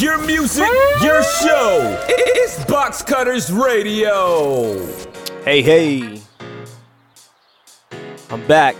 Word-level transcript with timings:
Your 0.00 0.16
music, 0.24 0.66
your 1.02 1.22
show. 1.22 2.04
It's 2.08 2.64
Box 2.64 3.02
Cutters 3.02 3.52
Radio. 3.52 4.82
Hey, 5.44 5.60
hey. 5.60 6.22
I'm 8.30 8.46
back. 8.46 8.76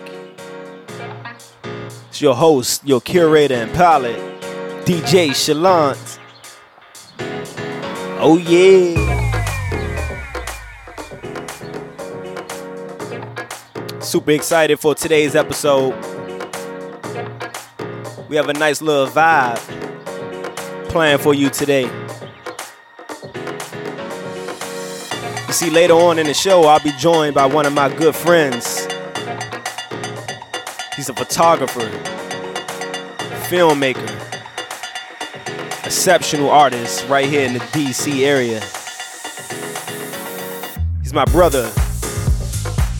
It's 2.08 2.22
your 2.22 2.34
host, 2.34 2.88
your 2.88 3.02
curator 3.02 3.56
and 3.56 3.70
pilot, 3.74 4.16
DJ 4.86 5.28
Chalant. 5.32 6.18
Oh, 8.18 8.38
yeah. 8.38 8.96
Super 14.00 14.30
excited 14.30 14.80
for 14.80 14.94
today's 14.94 15.34
episode. 15.34 15.92
We 18.30 18.36
have 18.36 18.48
a 18.48 18.54
nice 18.54 18.80
little 18.80 19.06
vibe 19.06 19.79
planned 20.90 21.20
for 21.20 21.34
you 21.34 21.48
today. 21.48 21.82
You 25.46 25.52
see, 25.52 25.70
later 25.70 25.94
on 25.94 26.18
in 26.18 26.26
the 26.26 26.34
show, 26.34 26.64
I'll 26.64 26.82
be 26.82 26.90
joined 26.98 27.32
by 27.32 27.46
one 27.46 27.64
of 27.64 27.72
my 27.72 27.94
good 27.94 28.14
friends. 28.14 28.86
He's 30.96 31.08
a 31.08 31.14
photographer, 31.14 31.88
filmmaker, 33.48 34.04
exceptional 35.84 36.50
artist 36.50 37.06
right 37.08 37.28
here 37.28 37.46
in 37.46 37.52
the 37.52 37.60
DC 37.60 38.26
area. 38.26 38.58
He's 41.02 41.14
my 41.14 41.24
brother, 41.26 41.70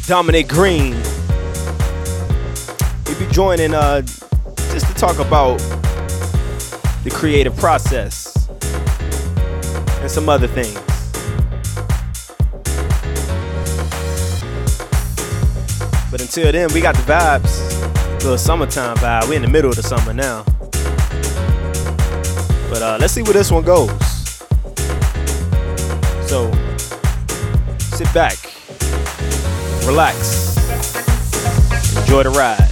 Dominic 0.07 0.47
Green. 0.47 0.93
He'll 3.07 3.19
be 3.19 3.27
joining 3.33 3.75
uh, 3.75 4.03
just 4.03 4.87
to 4.87 4.95
talk 4.95 5.19
about 5.19 5.61
the 7.05 7.11
creative 7.11 7.57
process 7.57 8.49
and 10.01 10.11
some 10.11 10.29
other 10.29 10.47
things. 10.47 10.75
But 16.11 16.20
until 16.20 16.53
then, 16.53 16.73
we 16.75 16.81
got 16.81 16.95
the 16.97 17.03
vibes. 17.03 17.81
Little 18.23 18.37
summertime 18.37 18.97
vibe. 18.97 19.29
We're 19.29 19.37
in 19.37 19.42
the 19.42 19.48
middle 19.48 19.70
of 19.70 19.77
the 19.77 19.83
summer 19.83 20.12
now. 20.12 20.45
But 22.69 22.83
uh, 22.83 22.98
let's 23.01 23.12
see 23.12 23.23
where 23.23 23.33
this 23.33 23.51
one 23.51 23.64
goes. 23.64 23.91
So 26.29 26.51
sit 27.79 28.12
back, 28.14 28.37
relax, 29.87 30.57
enjoy 31.97 32.23
the 32.23 32.31
ride. 32.31 32.70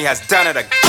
Tony 0.00 0.08
has 0.08 0.26
done 0.26 0.46
it 0.46 0.56
again. 0.56 0.79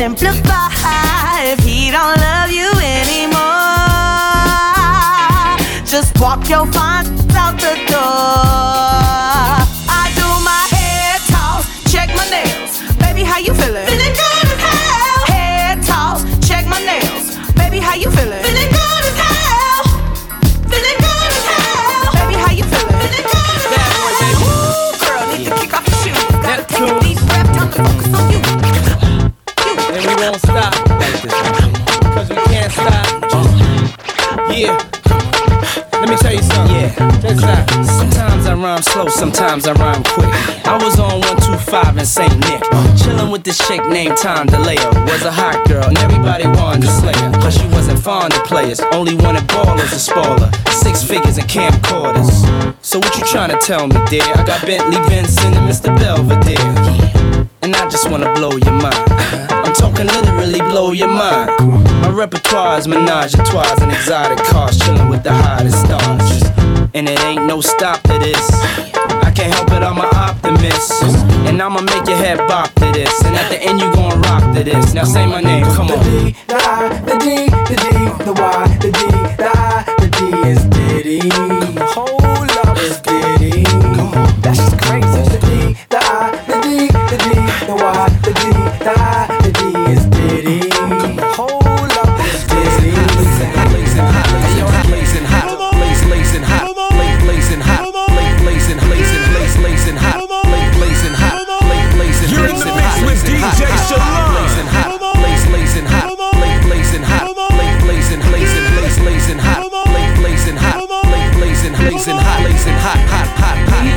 Advice, 0.00 0.39
Yeah. 34.60 34.76
Let 36.00 36.10
me 36.10 36.16
tell 36.16 36.34
you 36.34 36.42
something. 36.42 36.76
Yeah. 36.76 36.92
Sometimes 37.82 38.44
I 38.44 38.52
rhyme 38.52 38.82
slow, 38.82 39.08
sometimes 39.08 39.66
I 39.66 39.72
rhyme 39.72 40.04
quick. 40.04 40.28
I 40.66 40.76
was 40.84 41.00
on 41.00 41.20
125 41.24 41.96
in 41.96 42.04
St. 42.04 42.30
Nick. 42.40 42.60
Chillin' 43.00 43.32
with 43.32 43.42
this 43.42 43.56
chick 43.66 43.80
named 43.86 44.18
Tom 44.18 44.48
DeLeo. 44.48 44.92
Was 45.08 45.22
a 45.22 45.32
hot 45.32 45.66
girl, 45.66 45.84
and 45.84 45.96
everybody 46.00 46.46
wanted 46.46 46.82
to 46.82 46.88
slay 46.88 47.16
her. 47.24 47.30
But 47.40 47.52
she 47.52 47.66
wasn't 47.68 48.00
fond 48.00 48.34
of 48.34 48.44
players, 48.44 48.80
only 48.92 49.14
wanted 49.14 49.44
ballers 49.44 49.92
and 49.92 50.00
spoiler. 50.00 50.50
Six 50.68 51.02
figures 51.02 51.38
and 51.38 51.48
camcorders. 51.48 52.28
So 52.84 52.98
what 52.98 53.16
you 53.16 53.24
trying 53.24 53.58
to 53.58 53.58
tell 53.64 53.86
me, 53.86 53.96
dear? 54.10 54.28
I 54.34 54.44
got 54.44 54.60
Bentley 54.66 55.00
Benson 55.08 55.54
and 55.54 55.66
Mr. 55.66 55.88
Belvedere. 55.96 57.48
And 57.62 57.74
I 57.74 57.88
just 57.88 58.10
wanna 58.10 58.30
blow 58.34 58.50
your 58.58 58.72
mind. 58.72 59.49
I'm 59.70 59.76
talking 59.76 60.06
literally 60.06 60.58
blow 60.58 60.90
your 60.90 61.06
mind. 61.06 61.52
My 62.02 62.10
repertoire 62.10 62.80
is 62.80 62.88
menage 62.88 63.34
a 63.34 63.36
trois 63.44 63.80
and 63.80 63.92
exotic 63.92 64.44
cars, 64.46 64.76
chilling 64.80 65.08
with 65.08 65.22
the 65.22 65.32
hottest 65.32 65.84
stars. 65.84 66.42
And 66.92 67.08
it 67.08 67.20
ain't 67.20 67.46
no 67.46 67.60
stop 67.60 68.02
to 68.02 68.18
this. 68.18 68.50
I 69.22 69.30
can't 69.32 69.54
help 69.54 69.70
it, 69.70 69.84
I'm 69.84 69.98
an 69.98 70.10
optimist. 70.12 71.04
And 71.46 71.62
I'ma 71.62 71.82
make 71.82 72.04
your 72.08 72.16
head 72.16 72.38
bop 72.48 72.74
to 72.74 72.90
this. 72.90 73.22
And 73.22 73.36
at 73.36 73.48
the 73.48 73.62
end, 73.62 73.80
you 73.80 73.92
gon' 73.92 74.20
rock 74.22 74.42
to 74.56 74.64
this. 74.64 74.92
Now 74.92 75.04
say 75.04 75.24
my 75.24 75.40
name, 75.40 75.64
come 75.66 75.88
on. 75.88 76.02
The 76.02 76.02
D, 76.02 76.34
the 76.48 76.56
I, 76.56 76.88
the 77.06 77.16
D, 77.22 77.46
the 77.70 77.76
D, 77.78 78.24
the 78.24 78.32
Y, 78.32 78.78
the 78.82 78.90
D, 78.90 79.00
the 79.38 79.50
I, 79.54 79.84
the 80.00 80.08
D 80.18 80.20
is 80.50 80.64
Diddy. 80.66 81.30
Hold 81.94 82.50
up, 82.66 82.76
it's 82.80 83.00
Diddy. 83.02 83.62
That's 84.42 84.58
just 84.58 84.82
crazy. 84.82 85.22
The 85.30 85.38
D, 85.46 85.76
the 85.90 85.98
I, 86.02 86.34
the 86.48 86.56
D, 86.58 86.88
the 86.90 87.16
D, 87.22 87.28
the 87.66 87.74
Y, 87.78 88.08
the 88.24 88.32
D, 88.34 88.42
the 88.82 88.92
I, 88.98 89.19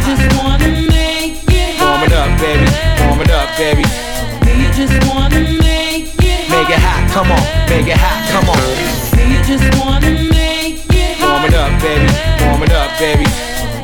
just 0.05 0.37
wanna 0.37 0.69
make 0.91 1.43
it 1.47 1.75
hot. 1.79 1.89
Warm 1.89 2.03
it 2.03 2.13
up, 2.13 2.29
baby. 2.39 2.67
Warm 3.05 3.21
it 3.21 3.31
up, 3.31 3.49
baby. 3.57 3.83
We 4.45 4.69
just 4.71 4.93
wanna 5.07 5.39
make 5.39 6.11
it 6.19 6.49
Make 6.49 6.69
it 6.69 6.79
hot, 6.79 7.09
come 7.11 7.31
on. 7.31 7.43
Make 7.69 7.87
it 7.87 7.97
hot, 7.97 8.19
come 8.31 8.49
on. 8.49 8.59
We 9.17 9.41
just 9.43 9.67
wanna 9.79 10.11
make 10.11 10.79
it 10.89 11.21
Warm 11.21 11.45
it 11.45 11.53
up, 11.53 11.71
baby. 11.81 12.07
Warm 12.45 12.63
it 12.63 12.71
up, 12.71 12.91
baby. 12.99 13.25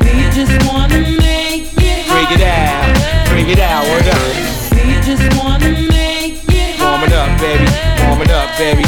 We 0.04 0.30
just 0.30 0.54
wanna 0.68 1.00
make 1.00 1.68
it 1.76 2.06
Freak 2.06 2.30
it 2.36 2.42
out. 2.42 3.28
Freak 3.28 3.48
it 3.48 3.60
out. 3.60 3.84
Word 3.88 4.08
up. 4.08 4.22
We 4.84 5.00
just 5.02 5.24
wanna 5.38 5.70
make 5.70 6.40
it 6.48 6.80
Warm 6.80 7.02
it 7.04 7.12
up, 7.12 7.30
baby. 7.40 7.68
Warm 8.06 8.22
it 8.22 8.30
up, 8.30 8.48
baby. 8.58 8.84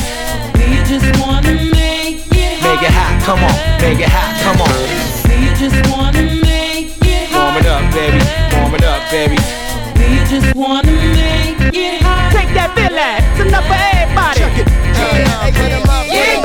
We 0.57 0.83
just 0.85 1.09
wanna 1.21 1.55
make 1.55 1.92
Make 2.83 2.91
it 2.91 2.95
hot, 2.99 3.23
come 3.23 3.45
on, 3.45 3.55
make 3.81 4.01
it 4.01 4.09
hot, 4.11 4.35
come 4.43 4.59
on. 4.59 4.75
We 5.31 5.55
just 5.55 5.89
wanna 5.89 6.23
make 6.43 6.99
it 6.99 7.31
hot. 7.31 7.55
Warm 7.55 7.63
it 7.63 7.67
up, 7.71 7.95
baby, 7.95 8.19
warm 8.59 8.75
it 8.75 8.83
up, 8.83 9.09
baby. 9.09 9.39
We 9.95 10.19
just 10.27 10.53
wanna 10.57 10.91
make 10.91 11.63
it 11.73 12.03
hot. 12.03 12.33
Take 12.35 12.53
that 12.59 12.75
feel, 12.75 12.89
feeling, 12.91 13.23
it's 13.23 13.41
enough 13.47 13.67
for 13.71 13.79
everybody. 13.79 14.41
Check 14.41 14.59
it, 14.59 14.67
check 14.99 15.15
it 15.15 15.29
out, 15.31 15.55
put 15.55 15.71
them 15.71 15.83
up, 15.87 16.07
put 16.07 16.27
them 16.27 16.39
up. 16.39 16.42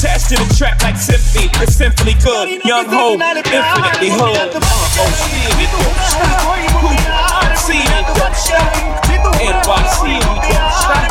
Attached 0.00 0.32
to 0.32 0.36
the 0.40 0.48
track 0.56 0.80
like 0.80 0.96
symphony. 0.96 1.52
It's 1.60 1.76
simply 1.76 2.14
good. 2.24 2.64
Young 2.64 2.88
ho, 2.88 3.20
infinitely 3.20 4.08
hood. 4.08 4.48
Uh, 4.48 4.64
oh 4.64 5.12
shit, 5.12 5.60
it 5.60 5.68
don't 5.76 5.92
stop. 6.08 6.40
I'm 7.44 7.52
seeing 7.52 7.84
don't. 7.84 9.36
NYC, 9.44 10.00
don't 10.24 10.72
stop. 10.72 11.04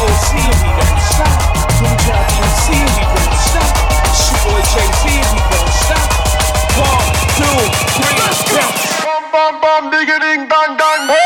ROC, 0.00 0.32
we 0.32 0.72
don't 0.80 1.04
stop. 1.12 1.28
MC, 2.40 2.80
we 2.80 3.04
don't 3.04 3.36
stop. 3.36 3.68
Jay-Z, 4.72 5.04
we 5.12 5.44
don't 5.44 5.72
stop. 5.76 6.20
Ding 10.20 10.46
dong. 10.48 11.19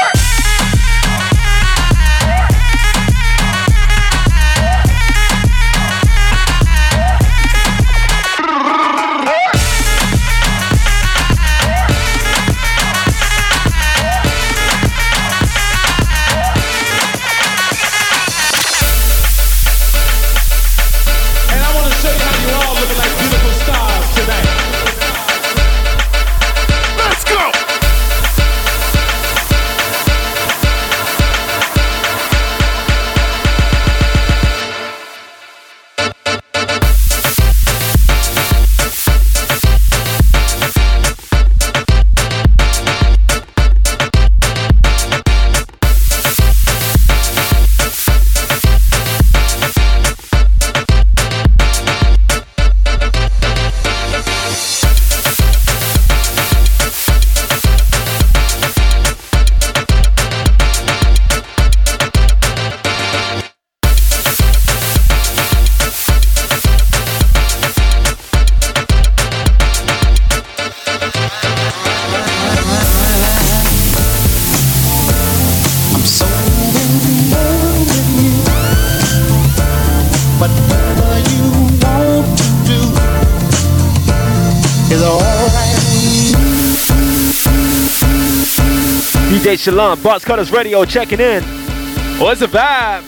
Shalom, 89.65 89.99
Box 90.03 90.27
Cutters 90.27 90.53
Radio 90.53 90.85
checking 90.85 91.21
in. 91.21 91.43
Oh, 91.43 92.25
What's 92.25 92.41
the 92.41 92.47
vibe? 92.47 93.03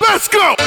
Let's 0.00 0.26
go. 0.26 0.61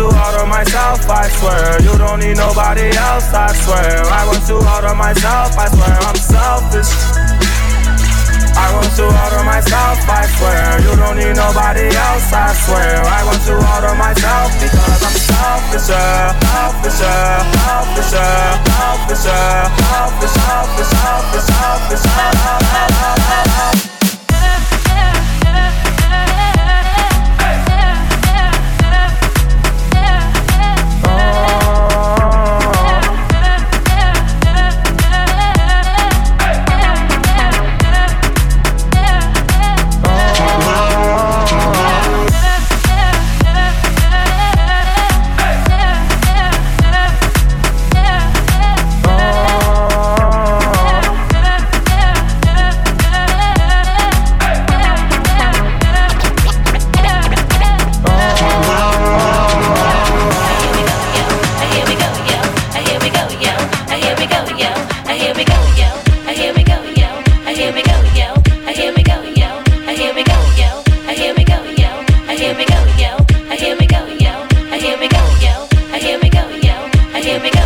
I 0.00 0.02
want 0.02 0.16
to 0.16 0.32
order 0.32 0.46
myself, 0.48 1.10
I 1.10 1.28
swear. 1.28 1.76
You 1.84 1.92
don't 1.98 2.20
need 2.20 2.38
nobody 2.38 2.88
else, 2.96 3.28
I 3.36 3.52
swear. 3.52 4.00
I 4.08 4.24
want 4.24 4.40
to 4.48 4.56
order 4.56 4.94
myself, 4.96 5.52
I 5.60 5.68
swear. 5.68 5.92
I'm 5.92 6.16
selfish. 6.16 6.88
I 8.56 8.72
want 8.72 8.88
to 8.96 9.04
order 9.04 9.44
myself, 9.44 10.00
I 10.08 10.24
swear. 10.24 10.80
You 10.88 10.96
don't 10.96 11.20
need 11.20 11.36
nobody 11.36 11.92
else, 11.92 12.32
I 12.32 12.48
swear. 12.64 13.04
I 13.04 13.28
want 13.28 13.44
to 13.44 13.60
order 13.60 13.92
myself 14.00 14.48
because 14.56 15.04
I'm 15.04 15.20
selfish, 15.20 15.92
selfish, 15.92 17.04
yeah. 17.04 17.44
selfish, 17.60 18.16
yeah. 18.16 18.56
selfish, 18.72 19.24
yeah. 19.28 19.68
selfish, 19.76 20.96
selfish, 20.96 22.00
selfish, 77.22 77.32
selfish, 77.32 77.52
selfish. 77.52 77.52
Ain't 77.52 77.59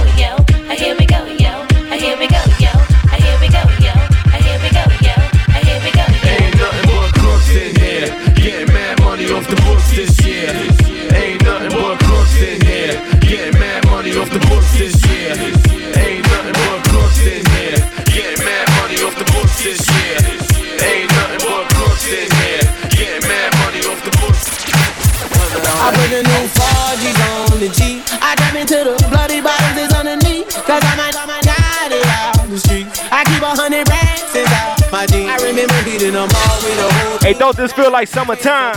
don't 37.44 37.56
this 37.58 37.74
feel 37.74 37.92
like 37.92 38.08
summertime? 38.08 38.72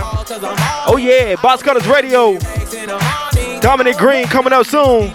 Oh 0.91 0.99
yeah, 0.99 1.39
Box 1.41 1.63
Cutters 1.63 1.87
Radio. 1.87 2.37
Dominic 3.61 3.95
Green 3.95 4.27
coming 4.27 4.51
up 4.51 4.65
soon. 4.65 5.07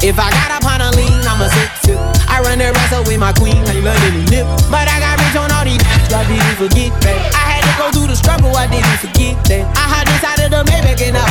If 0.00 0.18
I 0.18 0.30
got 0.32 0.56
up 0.56 0.64
on 0.64 0.80
a 0.80 0.90
lean, 0.96 1.20
I'm 1.28 1.40
a 1.40 1.48
sip, 1.52 1.70
sip. 1.84 1.98
I 2.32 2.40
run 2.40 2.56
the 2.58 2.72
wrestle 2.72 3.04
with 3.04 3.20
my 3.20 3.32
queen, 3.34 3.60
like 3.68 3.84
London 3.84 4.24
and 4.24 4.30
Nip. 4.30 4.46
But 4.72 4.88
I 4.88 4.96
got 5.00 5.20
rich 5.20 5.36
on 5.36 5.52
all 5.52 5.64
these 5.64 5.84
I 6.12 6.24
didn't 6.24 6.56
forget 6.56 6.92
that. 7.02 7.18
I 7.36 7.44
had 7.44 7.60
to 7.60 7.72
go 7.76 7.92
through 7.92 8.08
the 8.08 8.16
struggle, 8.16 8.56
I 8.56 8.68
didn't 8.72 9.00
forget 9.04 9.36
that. 9.52 9.68
I 9.76 9.84
had 9.92 10.08
inside 10.08 10.40
of 10.44 10.50
the 10.50 10.64
Maybach 10.72 11.00
and 11.04 11.16
I 11.16 11.28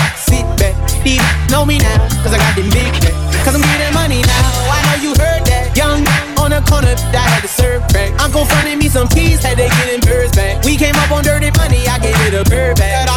These 1.04 1.24
know 1.50 1.66
me 1.66 1.78
now, 1.80 1.98
cause 2.24 2.34
I 2.34 2.40
got 2.40 2.56
them 2.56 2.70
big 2.70 2.92
back. 3.04 3.16
Cause 3.44 3.56
I'm 3.56 3.62
getting 3.62 3.94
money 3.94 4.22
now, 4.24 4.48
I 4.72 4.80
know 4.88 4.98
you 5.04 5.12
heard 5.20 5.44
that. 5.52 5.76
Young 5.76 6.08
on 6.40 6.52
the 6.52 6.62
corner, 6.70 6.96
I 6.96 7.26
had 7.28 7.42
to 7.42 7.48
serve 7.48 7.84
back. 7.90 8.16
Uncle 8.22 8.46
fronted 8.46 8.78
me 8.80 8.88
some 8.88 9.08
keys, 9.08 9.44
had 9.44 9.58
they 9.58 9.70
getting 9.84 10.00
birds 10.02 10.32
back. 10.36 10.64
We 10.64 10.78
came 10.78 10.96
up 10.96 11.12
on 11.12 11.24
dirty 11.24 11.52
money, 11.58 11.88
I 11.88 12.00
gave 12.00 12.16
it 12.28 12.34
a 12.34 12.44
bird 12.50 12.78
back. 12.78 13.13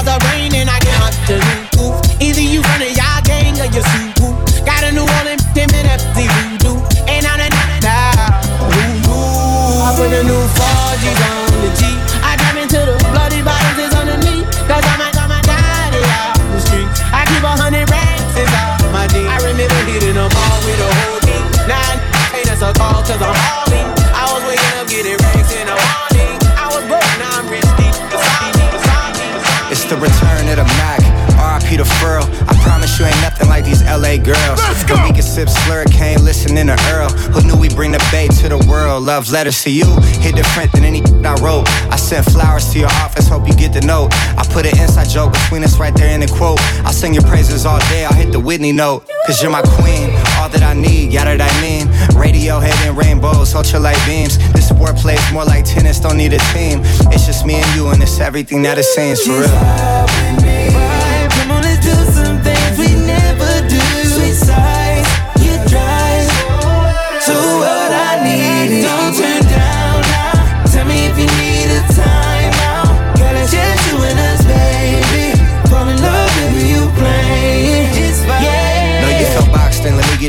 Love 39.06 39.30
letters 39.30 39.62
to 39.62 39.70
you. 39.70 39.86
Hit 40.18 40.34
different 40.34 40.72
than 40.72 40.82
any 40.82 41.00
I 41.24 41.34
wrote. 41.40 41.68
I 41.92 41.96
sent 41.96 42.26
flowers 42.26 42.72
to 42.72 42.80
your 42.80 42.88
office, 43.02 43.28
hope 43.28 43.46
you 43.46 43.54
get 43.54 43.72
the 43.72 43.80
note. 43.80 44.12
I 44.36 44.44
put 44.50 44.66
an 44.66 44.76
inside 44.80 45.08
joke 45.08 45.32
between 45.32 45.62
us 45.62 45.78
right 45.78 45.94
there 45.94 46.12
in 46.12 46.20
the 46.20 46.26
quote. 46.26 46.58
I'll 46.84 46.92
sing 46.92 47.14
your 47.14 47.22
praises 47.22 47.66
all 47.66 47.78
day, 47.88 48.04
I'll 48.04 48.14
hit 48.14 48.32
the 48.32 48.40
Whitney 48.40 48.72
note. 48.72 49.06
Cause 49.24 49.40
you're 49.40 49.50
my 49.50 49.62
queen, 49.62 50.10
all 50.38 50.48
that 50.48 50.62
I 50.62 50.74
need, 50.74 51.12
yada 51.12 51.38
that 51.38 51.52
I 51.54 51.60
mean. 51.62 51.86
Radiohead 52.18 52.74
and 52.84 52.96
rainbows, 52.96 53.54
ultralight 53.54 54.04
beams. 54.06 54.38
This 54.52 54.68
sport 54.68 54.96
plays 54.96 55.22
more 55.32 55.44
like 55.44 55.64
tennis, 55.64 56.00
don't 56.00 56.16
need 56.16 56.32
a 56.32 56.38
team. 56.50 56.80
It's 57.14 57.26
just 57.26 57.46
me 57.46 57.54
and 57.54 57.76
you, 57.76 57.86
and 57.88 58.02
it's 58.02 58.18
everything 58.18 58.62
that 58.62 58.76
it 58.76 58.84
seems 58.84 59.22
for 59.22 59.38
real. 59.38 60.35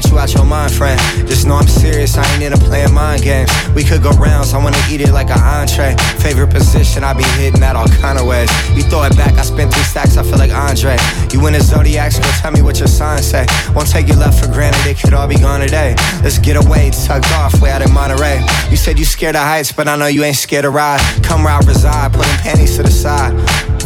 Get 0.02 0.12
you 0.12 0.20
out 0.20 0.34
your 0.34 0.46
mind, 0.46 0.72
friend. 0.72 1.00
Just 1.28 1.48
know 1.48 1.56
I'm 1.56 1.68
serious, 1.68 2.18
I 2.18 2.34
ain't 2.34 2.44
into 2.44 2.60
playing 2.60 2.94
mind 2.94 3.24
games. 3.24 3.50
We 3.74 3.84
could 3.84 4.04
go 4.04 4.12
rounds, 4.12 4.54
I 4.54 4.64
wanna 4.64 4.78
eat 4.92 5.02
it 5.02 5.12
like 5.12 5.30
an 5.32 5.40
entree. 5.40 5.96
Favorite 6.20 6.52
position, 6.52 7.04
I 7.04 7.14
be 7.14 7.24
hitting 7.42 7.62
that 7.62 7.76
all 7.76 7.88
kind 7.88 8.20
of 8.20 8.28
ways. 8.28 8.50
You 8.76 8.84
throw 8.84 9.04
it 9.04 9.18
back, 9.18 9.34
I 9.34 9.42
spent 9.42 9.74
three 9.74 9.84
stacks, 9.84 10.16
I 10.18 10.24
feel 10.24 10.38
like 10.38 10.52
Andre. 10.52 10.98
You 11.32 11.46
in 11.48 11.54
the 11.54 11.62
zodiac, 11.62 12.12
so 12.12 12.22
tell 12.42 12.52
me 12.52 12.62
what 12.62 12.78
your 12.78 12.88
sign 12.88 13.24
say. 13.24 13.48
Won't 13.74 13.90
take 13.90 14.08
your 14.08 14.18
love 14.18 14.40
for 14.40 14.48
granted, 14.48 14.86
it 14.86 15.00
could 15.00 15.16
all 15.16 15.28
be 15.28 15.38
gone 15.38 15.62
today. 15.62 15.96
Let's 16.22 16.38
get 16.38 16.58
away, 16.64 16.92
tucked 16.92 17.32
off, 17.34 17.60
way 17.60 17.72
out 17.72 17.82
in 17.82 17.92
Monterey. 17.92 18.46
You 18.70 18.78
said 18.78 19.00
you 19.00 19.06
scared 19.06 19.36
of 19.36 19.42
heights, 19.42 19.72
but 19.72 19.88
I 19.88 19.96
know 19.96 20.08
you 20.08 20.24
ain't 20.24 20.38
scared 20.38 20.64
to 20.64 20.70
ride. 20.70 21.02
Come 21.24 21.44
round, 21.44 21.68
reside, 21.68 22.14
putting 22.14 22.38
panties 22.38 22.76
to 22.78 22.84
the 22.84 22.92
side. 22.92 23.34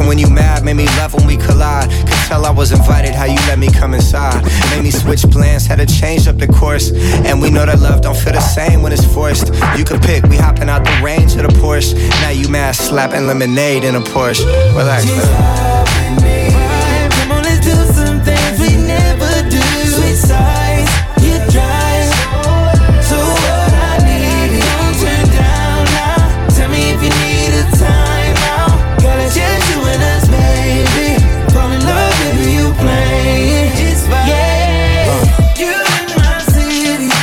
And 0.02 0.08
when 0.08 0.18
you 0.18 0.32
mad, 0.32 0.66
made 0.66 0.74
me 0.74 0.88
love 0.98 1.14
when 1.14 1.28
we 1.28 1.38
collide. 1.38 1.88
Could 1.92 2.22
tell 2.26 2.44
I 2.44 2.50
was 2.50 2.72
invited, 2.72 3.14
how 3.14 3.26
you 3.26 3.36
let 3.46 3.60
me 3.60 3.72
come 3.72 3.94
inside. 3.94 4.44
Made 4.72 4.82
me 4.82 4.90
switch 4.90 5.22
plans, 5.30 5.68
had 5.68 5.78
to 5.78 5.86
change 5.86 6.28
up 6.28 6.38
the 6.38 6.48
course. 6.48 6.92
And 7.28 7.40
we 7.40 7.52
know 7.52 7.68
that 7.68 7.80
love 7.82 8.02
don't 8.02 8.18
feel 8.18 8.34
the 8.34 8.42
same 8.42 8.82
when 8.82 8.94
it's 8.94 9.06
forced. 9.06 9.54
You 9.78 9.86
could 9.86 10.02
pick, 10.02 10.24
we 10.24 10.38
hopping 10.38 10.70
out 10.70 10.84
the 10.86 11.02
range 11.04 11.36
of 11.36 11.44
the 11.44 11.54
Porsche. 11.62 11.94
Now 12.24 12.30
you 12.32 12.50
mad, 12.50 12.76
slapping 12.76 13.28
lemonade 13.28 13.84
in 13.84 13.94
a 13.94 14.02
Porsche. 14.02 14.44
Relax, 14.76 15.06
Come 15.06 16.01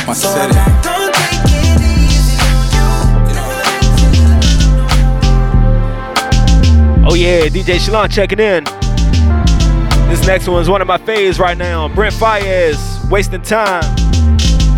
My 0.09 0.15
so 0.15 0.27
city. 0.29 0.55
Don't 0.81 1.13
take 1.13 1.39
it 1.45 1.81
easy 1.85 2.35
Oh 7.05 7.13
yeah, 7.13 7.47
DJ 7.47 7.77
Chalant 7.77 8.09
checking 8.09 8.39
in. 8.39 8.63
This 10.09 10.25
next 10.25 10.47
one 10.47 10.63
is 10.63 10.67
one 10.67 10.81
of 10.81 10.87
my 10.87 10.97
faves 10.97 11.37
right 11.37 11.55
now. 11.55 11.87
Brent 11.89 12.15
Faiyaz, 12.15 13.07
Wasting 13.11 13.43
Time. 13.43 13.83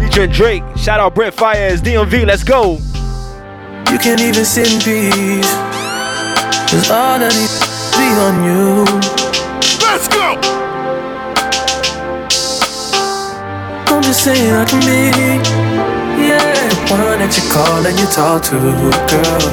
Featuring 0.02 0.32
Drake. 0.32 0.64
Shout 0.76 1.00
out 1.00 1.16
Brent 1.16 1.34
Faiyaz, 1.34 1.78
DMV, 1.78 2.26
let's 2.26 2.44
go. 2.44 2.74
You 3.90 4.00
can't 4.00 4.20
even 4.20 4.44
sit 4.44 4.68
in 4.68 4.80
peace. 4.82 5.50
Cause 6.70 6.92
all 6.92 7.20
that 7.20 7.32
needs 7.32 7.58
to 7.58 7.98
be 7.98 8.04
on 8.20 8.44
you. 8.44 8.84
Let's 9.80 10.10
go! 10.10 10.71
I'm 14.02 14.08
just 14.08 14.24
saying 14.24 14.52
I 14.52 14.66
can 14.66 14.82
be, 14.82 15.14
yeah, 16.26 16.42
the 16.42 16.78
one 16.90 17.22
that 17.22 17.38
you 17.38 17.46
call 17.54 17.86
and 17.86 17.94
you 18.02 18.10
talk 18.10 18.42
to, 18.50 18.58
girl. 19.06 19.46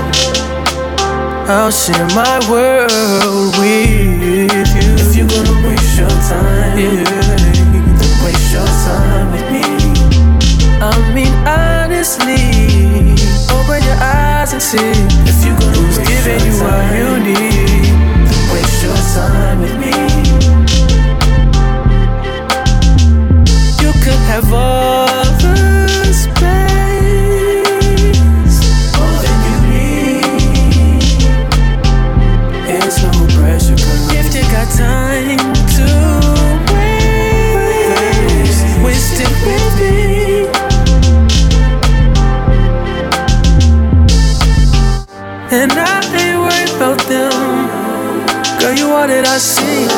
I'll 1.45 1.69
share 1.69 2.09
my 2.17 2.41
world 2.49 3.53
with 3.61 3.93
you. 3.93 4.49
If 4.49 5.13
you're 5.13 5.29
gonna 5.29 5.53
waste 5.69 6.01
your 6.01 6.09
time, 6.33 6.81
yeah, 6.81 7.05
then 8.01 8.09
waste 8.25 8.49
your 8.49 8.65
time 8.89 9.37
with 9.37 9.53
me. 9.53 9.69
I 10.81 10.97
mean, 11.13 11.29
honestly, 11.45 12.41
open 13.53 13.85
your 13.85 14.01
eyes 14.01 14.57
and 14.57 14.65
see 14.65 14.81
if 15.29 15.45
you're 15.45 15.61
gonna 15.61 15.77
who's 15.77 16.01
giving 16.09 16.41
you 16.41 16.57
what 16.65 16.89
you 16.97 17.21
need. 17.21 17.85
Then 18.25 18.41
waste 18.49 18.81
your 18.81 18.97
time 19.13 19.61
with 19.61 19.77
me. 19.77 20.28
Have 24.27 24.53
all 24.53 25.07
the 25.43 25.57
space, 26.13 26.49
you 29.47 29.59
need. 29.71 30.25
It's 32.69 32.99
no 33.03 33.11
pressure, 33.37 33.77
girl. 33.77 34.11
If 34.19 34.27
you 34.35 34.45
got 34.51 34.69
time 34.77 35.39
to 35.77 35.89
waste, 36.73 38.65
waste 38.85 39.21
it 39.21 39.35
with 39.47 39.69
me. 39.81 39.97
And 45.51 45.73
I 45.73 46.01
ain't 46.15 46.39
worried 46.41 46.73
them. 47.09 47.33
Girl, 48.61 48.75
you 48.75 48.89
are 48.91 49.07
that 49.07 49.27
I 49.27 49.39
see. 49.39 49.89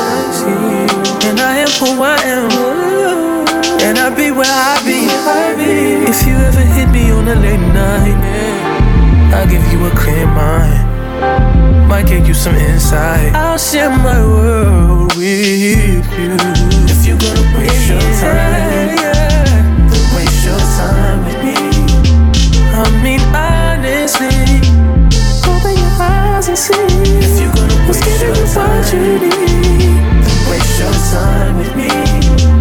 And 1.28 1.40
I 1.40 1.58
am 1.58 1.68
who 1.80 2.02
I 2.02 2.16
am. 2.24 2.89
Be 4.16 4.30
where 4.32 4.44
I 4.44 4.82
be. 4.84 5.08
If 6.10 6.26
you 6.26 6.34
ever 6.34 6.60
hit 6.60 6.88
me 6.90 7.10
on 7.10 7.28
a 7.28 7.34
late 7.34 7.60
night, 7.72 8.18
I'll 9.32 9.46
give 9.48 9.64
you 9.72 9.86
a 9.86 9.90
clear 9.90 10.26
mind. 10.26 11.88
Might 11.88 12.06
give 12.06 12.26
you 12.26 12.34
some 12.34 12.54
insight. 12.54 13.34
I'll 13.34 13.56
share 13.56 13.88
my 13.88 14.18
world 14.20 15.14
with 15.16 15.22
you. 15.22 16.02
If 16.90 17.06
you're 17.06 17.16
gonna 17.16 17.58
waste 17.58 17.88
your 17.88 18.00
time, 18.20 18.96
then 19.90 20.04
waste 20.16 20.44
your 20.44 20.58
time 20.58 21.24
with 21.24 21.40
me. 21.44 21.56
I 22.74 22.84
mean, 23.02 23.20
honestly, 23.34 24.60
open 25.48 25.74
your 25.78 25.94
eyes 25.98 26.48
and 26.48 26.58
see. 26.58 26.74
If 26.74 27.40
you're 27.40 27.54
gonna 27.54 27.88
waste 27.88 28.20
your 28.20 28.34
time, 28.54 28.68
what 28.68 28.92
you 28.92 29.00
need, 29.18 29.30
then 30.24 30.38
waste 30.50 30.78
your 30.80 30.94
time 31.12 31.54
with 31.58 31.72
me. 31.76 32.59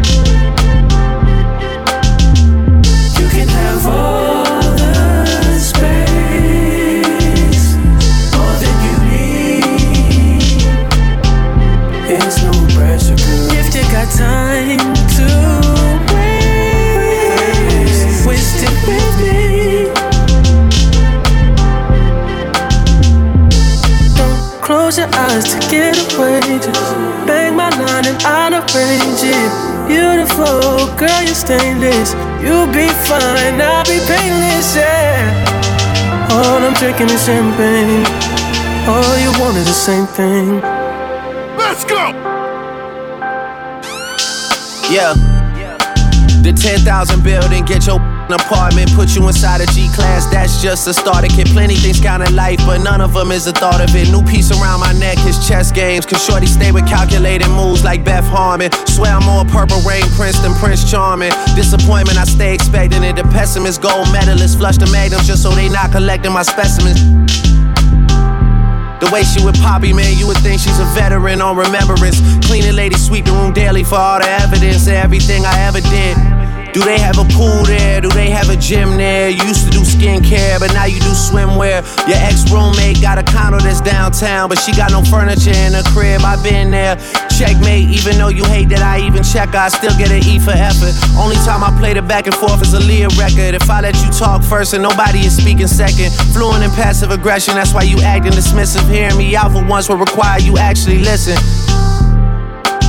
Eyes 25.15 25.53
to 25.53 25.59
get 25.69 25.97
away. 26.13 26.41
Just 26.59 26.93
bang 27.25 27.55
my 27.55 27.69
line 27.69 28.05
and 28.05 28.19
I'd 28.23 28.53
arrange 28.53 29.21
it. 29.23 29.51
Beautiful, 29.87 30.87
girl, 30.97 31.21
you're 31.23 31.33
stainless. 31.33 32.13
You'll 32.43 32.67
be 32.71 32.87
fine, 33.07 33.59
I'll 33.61 33.83
be 33.85 33.99
painless, 34.05 34.75
yeah. 34.75 36.29
All 36.31 36.61
I'm 36.61 36.73
drinking 36.75 37.09
is 37.09 37.25
champagne. 37.25 38.05
All 38.87 39.17
you 39.17 39.31
want 39.39 39.57
is 39.57 39.65
the 39.65 39.73
same 39.73 40.05
thing. 40.05 40.61
Let's 41.57 41.83
go! 41.85 42.13
Yeah. 44.89 45.13
The 46.41 46.53
10,000 46.53 47.23
building, 47.23 47.65
get 47.65 47.85
your 47.85 47.99
an 47.99 48.18
apartment, 48.33 48.93
put 48.93 49.15
you 49.15 49.27
inside 49.27 49.61
a 49.61 49.65
G 49.67 49.87
class, 49.93 50.25
that's 50.27 50.61
just 50.61 50.87
a 50.87 50.93
starter 50.93 51.27
kit. 51.27 51.47
Plenty 51.47 51.75
things 51.75 51.99
count 51.99 52.21
in 52.21 52.35
life, 52.35 52.59
but 52.65 52.79
none 52.79 53.01
of 53.01 53.13
them 53.13 53.31
is 53.31 53.47
a 53.47 53.51
thought 53.51 53.81
of 53.81 53.95
it. 53.95 54.09
New 54.11 54.23
piece 54.23 54.51
around 54.51 54.79
my 54.79 54.93
neck 54.93 55.17
is 55.25 55.47
chess 55.47 55.71
games. 55.71 56.05
Cause 56.05 56.23
Shorty 56.23 56.45
stay 56.45 56.71
with 56.71 56.87
calculated 56.87 57.49
moves 57.49 57.83
like 57.83 58.03
Beth 58.03 58.25
Harmon. 58.25 58.71
Swear 58.87 59.13
I'm 59.13 59.25
more 59.25 59.45
purple 59.45 59.79
rain 59.81 60.03
prince 60.15 60.39
than 60.39 60.53
Prince 60.55 60.89
Charming. 60.89 61.31
Disappointment, 61.55 62.17
I 62.17 62.25
stay 62.25 62.53
expecting 62.53 63.03
it. 63.03 63.15
The 63.15 63.23
pessimist, 63.23 63.81
gold 63.81 64.11
medalist, 64.11 64.57
flush 64.57 64.77
the 64.77 64.87
magnums 64.91 65.27
just 65.27 65.43
so 65.43 65.51
they 65.51 65.69
not 65.69 65.91
collecting 65.91 66.33
my 66.33 66.43
specimens. 66.43 67.01
The 68.99 69.09
way 69.13 69.23
she 69.23 69.43
with 69.43 69.55
Poppy, 69.61 69.93
man, 69.93 70.17
you 70.17 70.27
would 70.27 70.37
think 70.37 70.59
she's 70.59 70.77
a 70.79 70.85
veteran 70.93 71.41
on 71.41 71.55
remembrance. 71.55 72.19
Cleaning 72.45 72.75
lady, 72.75 72.95
sweep 72.95 73.25
the 73.25 73.31
room 73.31 73.53
daily 73.53 73.83
for 73.83 73.95
all 73.95 74.19
the 74.19 74.27
evidence 74.27 74.87
of 74.87 74.93
everything 74.93 75.45
I 75.45 75.57
ever 75.61 75.79
did. 75.79 76.38
Do 76.71 76.84
they 76.86 76.99
have 76.99 77.17
a 77.17 77.25
pool 77.34 77.65
there? 77.65 77.99
Do 77.99 78.10
they 78.10 78.29
have 78.29 78.49
a 78.49 78.55
gym 78.55 78.97
there? 78.97 79.29
You 79.29 79.43
used 79.43 79.65
to 79.65 79.71
do 79.71 79.82
skincare, 79.82 80.60
but 80.60 80.71
now 80.73 80.86
you 80.86 80.99
do 80.99 81.13
swimwear. 81.17 81.82
Your 82.08 82.17
ex 82.21 82.45
roommate 82.51 83.01
got 83.01 83.17
a 83.17 83.23
condo 83.23 83.58
that's 83.60 83.82
downtown, 83.82 84.49
but 84.49 84.60
she 84.60 84.71
got 84.73 84.91
no 84.91 85.01
furniture 85.01 85.49
in 85.49 85.73
her 85.73 85.82
crib. 85.89 86.21
I've 86.21 86.43
been 86.43 86.69
there. 86.69 86.95
Checkmate, 87.39 87.89
even 87.89 88.17
though 88.17 88.27
you 88.27 88.43
hate 88.45 88.69
that 88.69 88.84
I 88.84 88.99
even 89.01 89.23
check, 89.23 89.55
I 89.55 89.69
still 89.69 89.97
get 89.97 90.12
an 90.12 90.21
E 90.27 90.38
for 90.38 90.51
effort. 90.51 90.93
Only 91.17 91.38
time 91.47 91.63
I 91.63 91.73
play 91.79 91.93
the 91.93 92.03
back 92.03 92.27
and 92.27 92.36
forth 92.36 92.62
is 92.62 92.75
Aaliyah 92.75 93.17
record. 93.17 93.55
If 93.55 93.69
I 93.69 93.82
let 93.82 93.95
you 94.03 94.12
talk 94.12 94.43
first 94.43 94.73
and 94.73 94.84
nobody 94.84 95.25
is 95.25 95.36
speaking 95.36 95.67
second, 95.67 96.13
fluent 96.34 96.63
in 96.63 96.69
passive 96.71 97.10
aggression, 97.10 97.55
that's 97.55 97.73
why 97.73 97.84
you 97.84 97.97
acting 98.01 98.34
dismissive. 98.34 98.88
Hearing 98.91 99.17
me 99.17 99.36
out 99.36 99.53
for 99.53 99.65
once 99.65 99.89
will 99.89 99.97
require 99.97 100.39
you 100.39 100.58
actually 100.58 100.99
listen. 100.99 101.38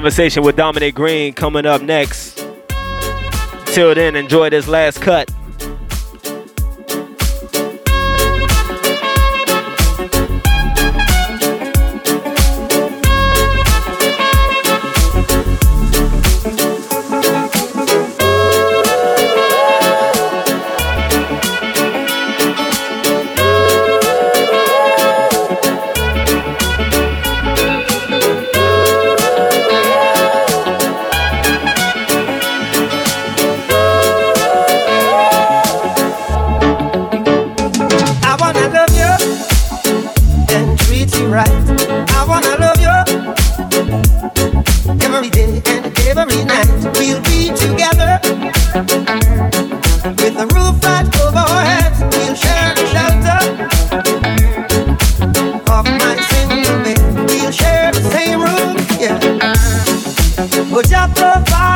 Conversation 0.00 0.42
with 0.42 0.56
Dominic 0.56 0.94
Green 0.94 1.34
coming 1.34 1.66
up 1.66 1.82
next. 1.82 2.42
Till 3.66 3.94
then, 3.94 4.16
enjoy 4.16 4.48
this 4.48 4.66
last 4.66 5.02
cut. 5.02 5.30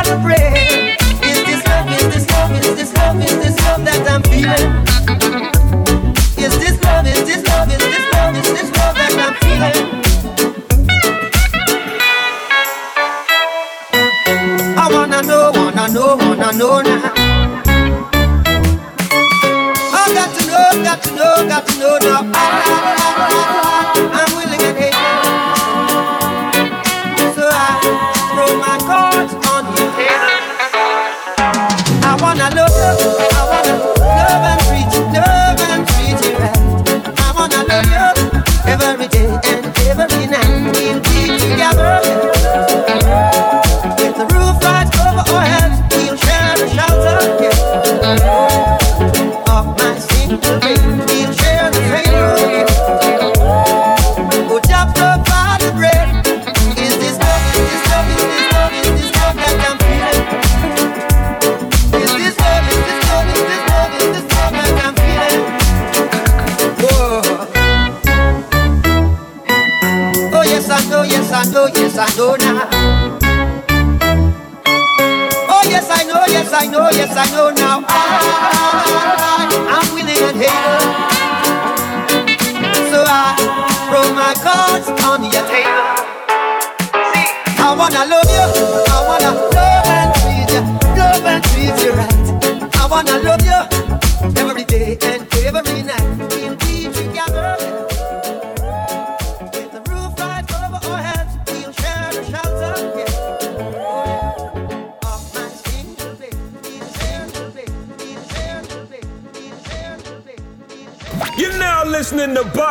Provide 0.05 0.39
the 0.39 0.54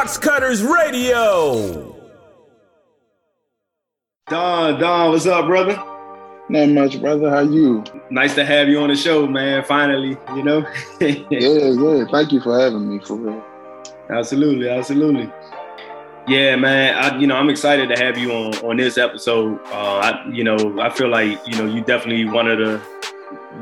Box 0.03 0.17
Cutters 0.17 0.61
Radio. 0.61 1.95
Don, 4.27 4.77
Don, 4.77 5.11
what's 5.11 5.25
up, 5.25 5.45
brother? 5.45 5.81
Not 6.49 6.67
much, 6.71 6.99
brother. 6.99 7.29
How 7.29 7.39
you? 7.39 7.85
Nice 8.09 8.35
to 8.35 8.43
have 8.43 8.67
you 8.67 8.81
on 8.81 8.89
the 8.89 8.97
show, 8.97 9.25
man. 9.25 9.63
Finally, 9.63 10.17
you 10.35 10.43
know. 10.43 10.67
yeah, 10.99 11.23
yeah. 11.29 12.03
Thank 12.11 12.33
you 12.33 12.41
for 12.41 12.59
having 12.59 12.89
me, 12.89 12.99
for 12.99 13.15
real. 13.15 13.41
Absolutely, 14.09 14.67
absolutely. 14.67 15.31
Yeah, 16.27 16.57
man. 16.57 16.95
I, 16.95 17.17
you 17.17 17.25
know, 17.25 17.37
I'm 17.37 17.49
excited 17.49 17.87
to 17.87 18.03
have 18.03 18.17
you 18.17 18.33
on 18.33 18.55
on 18.55 18.75
this 18.75 18.97
episode. 18.97 19.57
Uh, 19.67 19.99
I, 19.99 20.29
you 20.29 20.43
know, 20.43 20.81
I 20.81 20.89
feel 20.89 21.07
like 21.07 21.39
you 21.47 21.55
know 21.55 21.65
you 21.65 21.81
definitely 21.81 22.25
one 22.25 22.49
of 22.49 22.57
the 22.57 22.79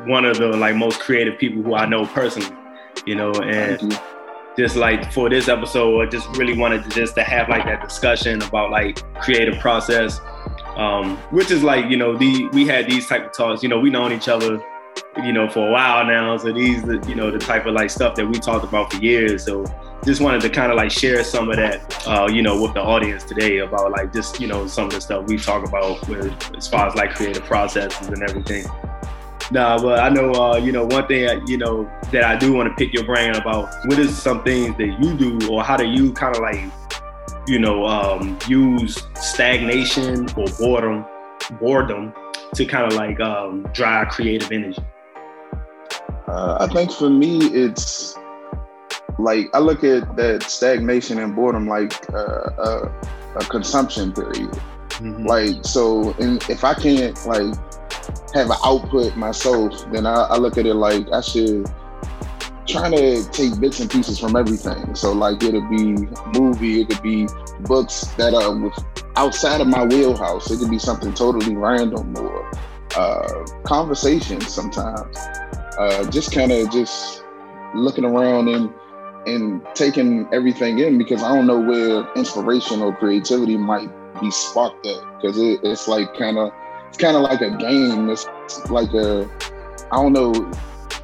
one 0.08 0.26
of 0.26 0.40
the 0.40 0.48
like 0.48 0.76
most 0.76 1.02
creative 1.02 1.38
people 1.38 1.62
who 1.62 1.76
I 1.76 1.86
know 1.86 2.08
personally. 2.08 2.58
You 3.06 3.14
know, 3.14 3.32
and 3.32 3.94
just 4.58 4.76
like 4.76 5.12
for 5.12 5.30
this 5.30 5.48
episode, 5.48 6.02
I 6.02 6.10
just 6.10 6.28
really 6.38 6.58
wanted 6.58 6.84
to 6.84 6.90
just 6.90 7.16
to 7.16 7.24
have 7.24 7.50
like 7.50 7.66
that 7.66 7.82
discussion 7.82 8.42
about 8.42 8.70
like 8.70 9.02
creative 9.22 9.60
process, 9.60 10.20
um, 10.76 11.18
which 11.32 11.52
is 11.52 11.64
like 11.64 11.90
you 11.90 11.98
know 11.98 12.16
the 12.18 12.48
we 12.50 12.68
had 12.68 12.90
these 12.90 13.08
type 13.08 13.26
of 13.26 13.34
talks. 13.34 13.64
You 13.64 13.70
know, 13.70 13.80
we 13.80 13.90
known 13.90 14.12
each 14.12 14.28
other, 14.28 14.62
you 15.24 15.32
know, 15.32 15.50
for 15.50 15.68
a 15.68 15.72
while 15.72 16.06
now. 16.06 16.38
So 16.38 16.52
these, 16.52 16.84
the, 16.84 17.04
you 17.08 17.16
know, 17.16 17.32
the 17.32 17.40
type 17.40 17.66
of 17.66 17.74
like 17.74 17.90
stuff 17.90 18.16
that 18.16 18.28
we 18.28 18.40
talked 18.40 18.66
about 18.66 18.92
for 18.92 19.02
years. 19.02 19.46
So 19.46 19.66
just 20.04 20.20
wanted 20.20 20.42
to 20.42 20.50
kind 20.50 20.72
of 20.72 20.78
like 20.78 20.92
share 20.92 21.24
some 21.24 21.50
of 21.50 21.56
that, 21.56 22.08
uh, 22.08 22.28
you 22.30 22.42
know, 22.42 22.62
with 22.62 22.74
the 22.74 22.82
audience 22.82 23.24
today 23.24 23.60
about 23.60 23.92
like 23.92 24.12
just 24.12 24.42
you 24.42 24.48
know 24.48 24.68
some 24.68 24.86
of 24.86 24.92
the 24.92 25.00
stuff 25.00 25.28
we 25.28 25.38
talk 25.38 25.66
about 25.66 26.06
with 26.10 26.56
as 26.56 26.68
far 26.68 26.88
as 26.88 26.96
like 26.96 27.16
creative 27.16 27.44
processes 27.46 28.08
and 28.08 28.22
everything. 28.22 28.66
Nah, 29.52 29.78
but 29.82 30.00
I 30.00 30.08
know, 30.08 30.32
uh, 30.32 30.56
you 30.56 30.72
know, 30.72 30.86
one 30.86 31.08
thing, 31.08 31.46
you 31.46 31.58
know, 31.58 31.92
that 32.14 32.24
I 32.24 32.38
do 32.38 32.54
want 32.54 32.70
to 32.70 32.76
pick 32.76 32.94
your 32.94 33.04
brain 33.04 33.36
about. 33.36 33.70
What 33.86 34.00
is 34.00 34.18
some 34.18 34.44
things 34.44 34.78
that 34.78 34.98
you 35.04 35.14
do, 35.14 35.52
or 35.52 35.62
how 35.62 35.76
do 35.76 35.86
you 35.86 36.14
kind 36.14 36.34
of 36.34 36.42
like, 36.42 36.64
you 37.48 37.60
know, 37.60 37.86
um, 37.86 38.40
use 38.48 39.04
stagnation 39.16 40.30
or 40.38 40.46
boredom, 40.58 41.06
boredom, 41.60 42.14
to 42.56 42.66
kind 42.66 42.86
of 42.86 42.94
like 42.94 43.20
um, 43.20 43.64
drive 43.74 44.08
creative 44.08 44.50
energy? 44.54 44.82
Uh, 46.28 46.58
I 46.62 46.68
think 46.74 46.90
for 46.90 47.10
me, 47.10 47.40
it's 47.48 48.18
like 49.20 49.50
I 49.54 49.60
look 49.60 49.84
at 49.84 50.16
that 50.16 50.44
stagnation 50.44 51.20
and 51.20 51.36
boredom 51.36 51.68
like 51.68 51.94
uh, 52.14 52.50
a, 52.58 52.92
a 53.36 53.46
consumption 53.50 54.14
period. 54.14 54.50
Mm-hmm. 54.92 55.26
Like 55.26 55.66
so, 55.66 56.14
and 56.20 56.42
if 56.50 56.64
I 56.64 56.74
can't 56.74 57.18
like 57.26 57.54
have 58.34 58.50
an 58.50 58.58
output 58.64 59.16
myself, 59.16 59.90
then 59.92 60.06
I, 60.06 60.24
I 60.24 60.38
look 60.38 60.58
at 60.58 60.66
it 60.66 60.76
like 60.76 61.12
I 61.12 61.22
should 61.22 61.70
trying 62.68 62.92
to 62.92 63.30
take 63.32 63.60
bits 63.60 63.80
and 63.80 63.90
pieces 63.90 64.20
from 64.20 64.36
everything. 64.36 64.96
So 64.96 65.12
like 65.12 65.44
it'll 65.44 65.68
be 65.70 66.08
movie, 66.40 66.82
it 66.82 66.90
could 66.90 67.02
be 67.02 67.28
books 67.62 68.06
that 68.18 68.34
are 68.34 68.56
with 68.56 68.74
outside 69.16 69.62
of 69.62 69.68
my 69.68 69.86
wheelhouse. 69.86 70.50
It 70.50 70.60
could 70.60 70.70
be 70.70 70.80
something 70.80 71.14
totally 71.14 71.56
random 71.56 72.16
or 72.18 72.52
uh, 72.96 73.46
conversations 73.64 74.48
sometimes. 74.48 75.18
Uh, 75.78 76.10
just 76.10 76.32
kind 76.32 76.52
of 76.52 76.72
just 76.72 77.24
looking 77.76 78.06
around 78.06 78.50
and 78.50 78.72
and 79.28 79.62
taking 79.76 80.28
everything 80.34 80.80
in 80.80 80.98
because 80.98 81.22
I 81.22 81.36
don't 81.36 81.46
know 81.46 81.60
where 81.60 82.12
inspiration 82.16 82.82
or 82.82 82.96
creativity 82.96 83.56
might 83.56 83.90
be 84.20 84.32
sparked 84.32 84.86
at 84.88 85.04
because 85.16 85.38
it, 85.38 85.60
it's 85.64 85.88
like 85.88 86.18
kind 86.18 86.38
of 86.38 86.52
it's 86.92 86.98
kind 86.98 87.16
of 87.16 87.22
like 87.22 87.40
a 87.40 87.56
game. 87.56 88.10
It's 88.10 88.28
like 88.70 88.94
a 88.94 89.30
I 89.94 89.96
don't 89.96 90.12
know. 90.12 90.52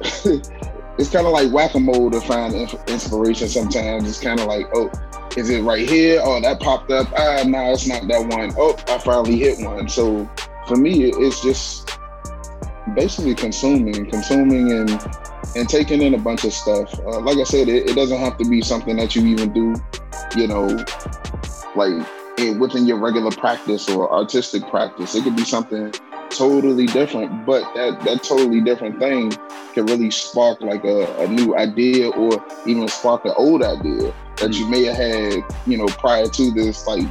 it's 0.98 1.08
kind 1.10 1.26
of 1.26 1.32
like 1.32 1.50
whack-a-mole 1.50 2.10
to 2.10 2.20
find 2.20 2.54
inspiration. 2.88 3.48
Sometimes 3.48 4.06
it's 4.06 4.20
kind 4.20 4.38
of 4.38 4.46
like, 4.46 4.66
oh, 4.74 4.90
is 5.34 5.48
it 5.48 5.62
right 5.62 5.88
here? 5.88 6.20
Oh, 6.22 6.38
that 6.42 6.60
popped 6.60 6.90
up. 6.90 7.08
Ah, 7.16 7.42
no, 7.46 7.58
nah, 7.58 7.72
it's 7.72 7.86
not 7.86 8.06
that 8.06 8.20
one. 8.20 8.52
Oh, 8.58 8.76
I 8.88 8.98
finally 8.98 9.38
hit 9.38 9.64
one. 9.64 9.88
So 9.88 10.28
for 10.66 10.76
me, 10.76 11.04
it's 11.04 11.40
just 11.40 11.90
basically 12.94 13.34
consuming, 13.34 14.10
consuming, 14.10 14.72
and 14.72 14.90
and 15.56 15.68
taking 15.70 16.02
in 16.02 16.12
a 16.12 16.18
bunch 16.18 16.44
of 16.44 16.52
stuff. 16.52 16.92
Uh, 17.00 17.20
like 17.20 17.38
I 17.38 17.44
said, 17.44 17.68
it, 17.68 17.88
it, 17.88 17.96
doesn't 17.96 18.18
have 18.18 18.36
to 18.36 18.44
be 18.44 18.60
something 18.60 18.96
that 18.96 19.16
you 19.16 19.26
even 19.26 19.52
do, 19.54 19.74
you 20.36 20.46
know, 20.46 20.66
like 21.74 22.06
in, 22.38 22.58
within 22.58 22.86
your 22.86 22.98
regular 22.98 23.30
practice 23.30 23.88
or 23.88 24.12
artistic 24.12 24.66
practice. 24.68 25.14
It 25.14 25.24
could 25.24 25.36
be 25.36 25.44
something 25.44 25.92
totally 26.30 26.86
different, 26.86 27.46
but 27.46 27.62
that 27.74 28.00
that 28.04 28.22
totally 28.22 28.60
different 28.60 28.98
thing 28.98 29.32
can 29.74 29.86
really 29.86 30.10
spark 30.10 30.60
like 30.60 30.84
a, 30.84 31.06
a 31.20 31.28
new 31.28 31.56
idea 31.56 32.10
or 32.10 32.44
even 32.66 32.88
spark 32.88 33.24
an 33.24 33.32
old 33.36 33.62
idea 33.62 34.12
that 34.36 34.52
you 34.54 34.66
may 34.68 34.84
have 34.84 34.96
had, 34.96 35.42
you 35.66 35.76
know, 35.76 35.86
prior 35.86 36.26
to 36.26 36.50
this 36.52 36.86
like 36.86 37.06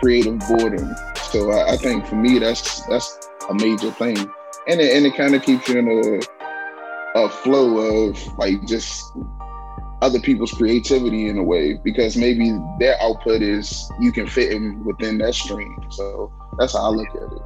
creative 0.00 0.38
boredom. 0.40 0.94
So 1.30 1.50
I, 1.52 1.72
I 1.72 1.76
think 1.76 2.06
for 2.06 2.16
me, 2.16 2.38
that's 2.38 2.84
that's 2.86 3.18
a 3.48 3.54
major 3.54 3.90
thing, 3.90 4.18
and 4.68 4.80
it 4.80 4.96
and 4.96 5.06
it 5.06 5.16
kind 5.16 5.34
of 5.34 5.42
keeps 5.42 5.68
you 5.68 5.78
in 5.78 5.88
a 5.88 6.20
a 7.16 7.28
flow 7.28 7.78
of 7.78 8.38
like 8.38 8.66
just 8.66 9.12
other 10.02 10.20
people's 10.20 10.52
creativity 10.52 11.28
in 11.28 11.38
a 11.38 11.42
way 11.42 11.74
because 11.82 12.16
maybe 12.16 12.56
their 12.78 13.00
output 13.00 13.42
is 13.42 13.90
you 14.00 14.12
can 14.12 14.26
fit 14.26 14.52
in 14.52 14.84
within 14.84 15.18
that 15.18 15.34
stream. 15.34 15.74
So 15.90 16.32
that's 16.58 16.74
how 16.74 16.86
I 16.86 16.88
look 16.88 17.08
at 17.10 17.32
it. 17.32 17.42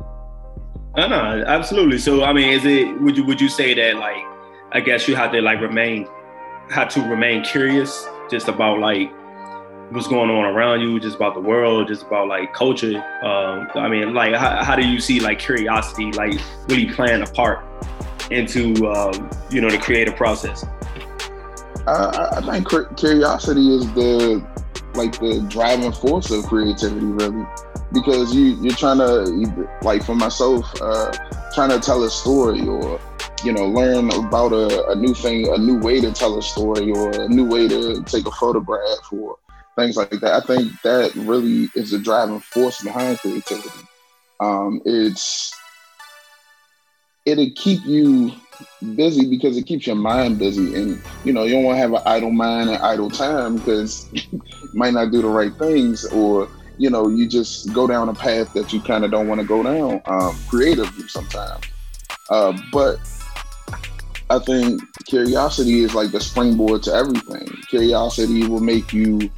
I 0.97 1.07
know, 1.07 1.45
absolutely. 1.47 1.99
So 1.99 2.25
I 2.25 2.33
mean, 2.33 2.49
is 2.49 2.65
it 2.65 3.01
would 3.01 3.17
you 3.17 3.25
would 3.25 3.41
you 3.41 3.49
say 3.49 3.75
that 3.75 3.97
like 3.97 4.25
I 4.73 4.81
guess 4.81 5.07
you 5.07 5.15
have 5.15 5.33
to 5.33 5.41
like 5.41 5.61
remain 5.61 6.09
have 6.71 6.89
to 6.91 7.03
remain 7.03 7.45
curious 7.45 8.07
just 8.31 8.49
about 8.49 8.81
like 8.81 9.11
what's 9.91 10.09
going 10.09 10.31
on 10.31 10.45
around 10.45 10.81
you, 10.81 10.99
just 10.99 11.17
about 11.17 11.35
the 11.35 11.41
world, 11.41 11.89
just 11.89 12.03
about 12.03 12.29
like 12.29 12.53
culture. 12.55 12.97
Um, 13.23 13.69
I 13.75 13.89
mean, 13.89 14.15
like 14.15 14.35
how, 14.35 14.65
how 14.65 14.77
do 14.77 14.87
you 14.87 15.01
see 15.01 15.21
like 15.21 15.39
curiosity 15.39 16.11
like 16.13 16.41
really 16.69 16.93
playing 16.93 17.23
a 17.23 17.27
part 17.27 17.65
into 18.31 18.75
um, 18.89 19.31
you 19.51 19.61
know 19.61 19.71
the 19.71 19.79
creative 19.79 20.17
process? 20.17 20.65
Uh, 21.87 22.31
I 22.37 22.61
think 22.61 22.69
curiosity 22.97 23.75
is 23.75 23.93
the 23.95 24.45
like 24.95 25.13
the 25.21 25.45
driving 25.49 25.93
force 25.93 26.31
of 26.31 26.45
creativity, 26.45 27.07
really, 27.07 27.47
because 27.93 28.35
you 28.35 28.57
you're 28.63 28.75
trying 28.75 28.99
to 28.99 29.69
like 29.83 30.05
for 30.05 30.15
myself, 30.15 30.65
uh, 30.81 31.13
trying 31.55 31.71
to 31.71 31.81
tell 31.81 32.05
a 32.05 32.11
story 32.11 32.67
or 32.67 33.01
you 33.45 33.53
know 33.53 33.67
learn 33.67 34.11
about 34.13 34.53
a, 34.53 34.91
a 34.91 34.95
new 34.95 35.15
thing, 35.15 35.49
a 35.49 35.59
new 35.59 35.79
way 35.79 36.01
to 36.01 36.13
tell 36.13 36.39
a 36.39 36.43
story 36.43 36.91
or 36.93 37.11
a 37.11 37.29
new 37.29 37.45
way 37.45 37.67
to 37.69 38.03
take 38.05 38.27
a 38.27 38.31
photograph 38.31 39.13
or 39.13 39.37
things 39.77 39.97
like 39.97 40.11
that. 40.11 40.35
I 40.35 40.41
think 40.41 40.73
that 40.83 41.15
really 41.15 41.69
is 41.75 41.91
the 41.91 41.99
driving 41.99 42.41
force 42.41 42.83
behind 42.83 43.19
creativity. 43.19 43.71
Um, 44.41 44.83
it's 44.85 45.53
it'll 47.27 47.51
keep 47.57 47.85
you 47.85 48.33
busy 48.97 49.29
because 49.29 49.57
it 49.57 49.67
keeps 49.67 49.87
your 49.87 49.97
mind 49.97 50.39
busy. 50.39 50.75
And 50.75 51.03
you 51.25 51.33
know 51.33 51.45
you 51.45 51.53
don't 51.53 51.65
want 51.65 51.77
to 51.77 51.81
have 51.81 51.93
an 51.93 52.03
idle 52.07 52.31
mind 52.31 52.71
and 52.71 52.79
idle 52.83 53.11
time 53.11 53.57
because 53.57 54.09
you 54.13 54.43
might 54.75 54.95
not 54.95 55.11
do 55.11 55.23
the 55.23 55.29
right 55.29 55.55
things 55.57 56.05
or 56.07 56.49
you 56.79 56.91
know 56.91 57.09
you 57.09 57.29
just 57.29 57.73
go 57.73 57.87
down 57.87 58.09
a 58.09 58.15
path 58.15 58.53
that 58.55 58.73
you 58.73 58.81
kind 58.81 59.05
of 59.05 59.11
don't 59.11 59.29
want 59.29 59.41
to 59.41 59.47
go 59.47 59.63
down 59.63 60.01
um, 60.07 60.37
creatively 60.49 61.07
sometimes. 61.09 61.65
Uh, 62.29 62.57
but 62.73 62.99
i 64.31 64.39
think 64.39 64.81
curiosity 65.07 65.81
is 65.81 65.97
like 65.97 66.13
the 66.13 66.21
springboard 66.21 66.83
to 66.83 66.93
everything. 66.93 67.47
Curiosity 67.69 68.47
will 68.47 68.61
make 68.61 68.93
you 68.93 69.31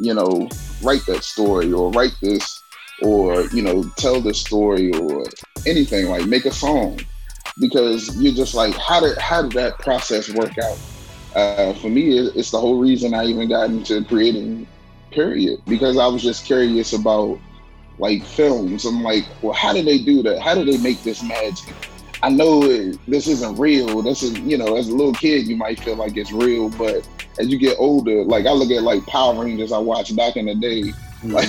you 0.00 0.14
know 0.14 0.48
write 0.82 1.04
that 1.06 1.22
story 1.22 1.72
or 1.72 1.90
write 1.92 2.14
this 2.20 2.62
or 3.02 3.42
you 3.48 3.62
know 3.62 3.82
tell 3.96 4.20
this 4.20 4.40
story 4.40 4.92
or 4.94 5.24
anything 5.66 6.06
like 6.08 6.26
make 6.26 6.44
a 6.44 6.52
song 6.52 6.98
because 7.60 8.20
you're 8.20 8.34
just 8.34 8.54
like, 8.54 8.74
how 8.74 9.00
did 9.00 9.16
how 9.18 9.42
did 9.42 9.52
that 9.52 9.78
process 9.78 10.32
work 10.34 10.56
out? 10.58 10.78
Uh, 11.36 11.72
for 11.74 11.88
me, 11.88 12.18
it's 12.18 12.50
the 12.50 12.58
whole 12.58 12.80
reason 12.80 13.14
I 13.14 13.26
even 13.26 13.48
got 13.48 13.70
into 13.70 14.04
creating. 14.04 14.66
Period, 15.12 15.60
because 15.66 15.98
I 15.98 16.06
was 16.06 16.22
just 16.22 16.46
curious 16.46 16.92
about 16.92 17.40
like 17.98 18.24
films. 18.24 18.84
I'm 18.84 19.02
like, 19.02 19.24
well, 19.42 19.52
how 19.52 19.72
did 19.72 19.84
they 19.84 19.98
do 19.98 20.22
that? 20.22 20.40
How 20.40 20.54
did 20.54 20.68
they 20.68 20.78
make 20.78 21.02
this 21.02 21.20
magic? 21.20 21.74
I 22.22 22.28
know 22.28 22.62
it, 22.62 22.96
this 23.08 23.26
isn't 23.26 23.58
real. 23.58 24.02
This 24.02 24.22
is, 24.22 24.38
you 24.38 24.56
know, 24.56 24.76
as 24.76 24.88
a 24.88 24.94
little 24.94 25.12
kid, 25.12 25.48
you 25.48 25.56
might 25.56 25.80
feel 25.80 25.96
like 25.96 26.16
it's 26.16 26.30
real, 26.30 26.68
but 26.70 27.08
as 27.40 27.48
you 27.48 27.58
get 27.58 27.76
older, 27.80 28.22
like 28.24 28.46
I 28.46 28.52
look 28.52 28.70
at 28.70 28.84
like 28.84 29.04
Power 29.06 29.42
Rangers 29.42 29.72
I 29.72 29.78
watched 29.78 30.14
back 30.14 30.36
in 30.36 30.46
the 30.46 30.54
day, 30.54 30.82
mm-hmm. 30.82 31.32
like 31.32 31.48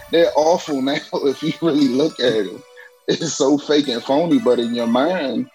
they're 0.10 0.32
awful 0.34 0.82
now 0.82 0.96
if 1.12 1.42
you 1.44 1.52
really 1.62 1.86
look 1.86 2.18
at 2.18 2.46
them 2.46 2.62
it's 3.08 3.32
so 3.32 3.58
fake 3.58 3.88
and 3.88 4.02
phony, 4.02 4.38
but 4.38 4.58
in 4.58 4.74
your 4.74 4.86
mind, 4.86 5.48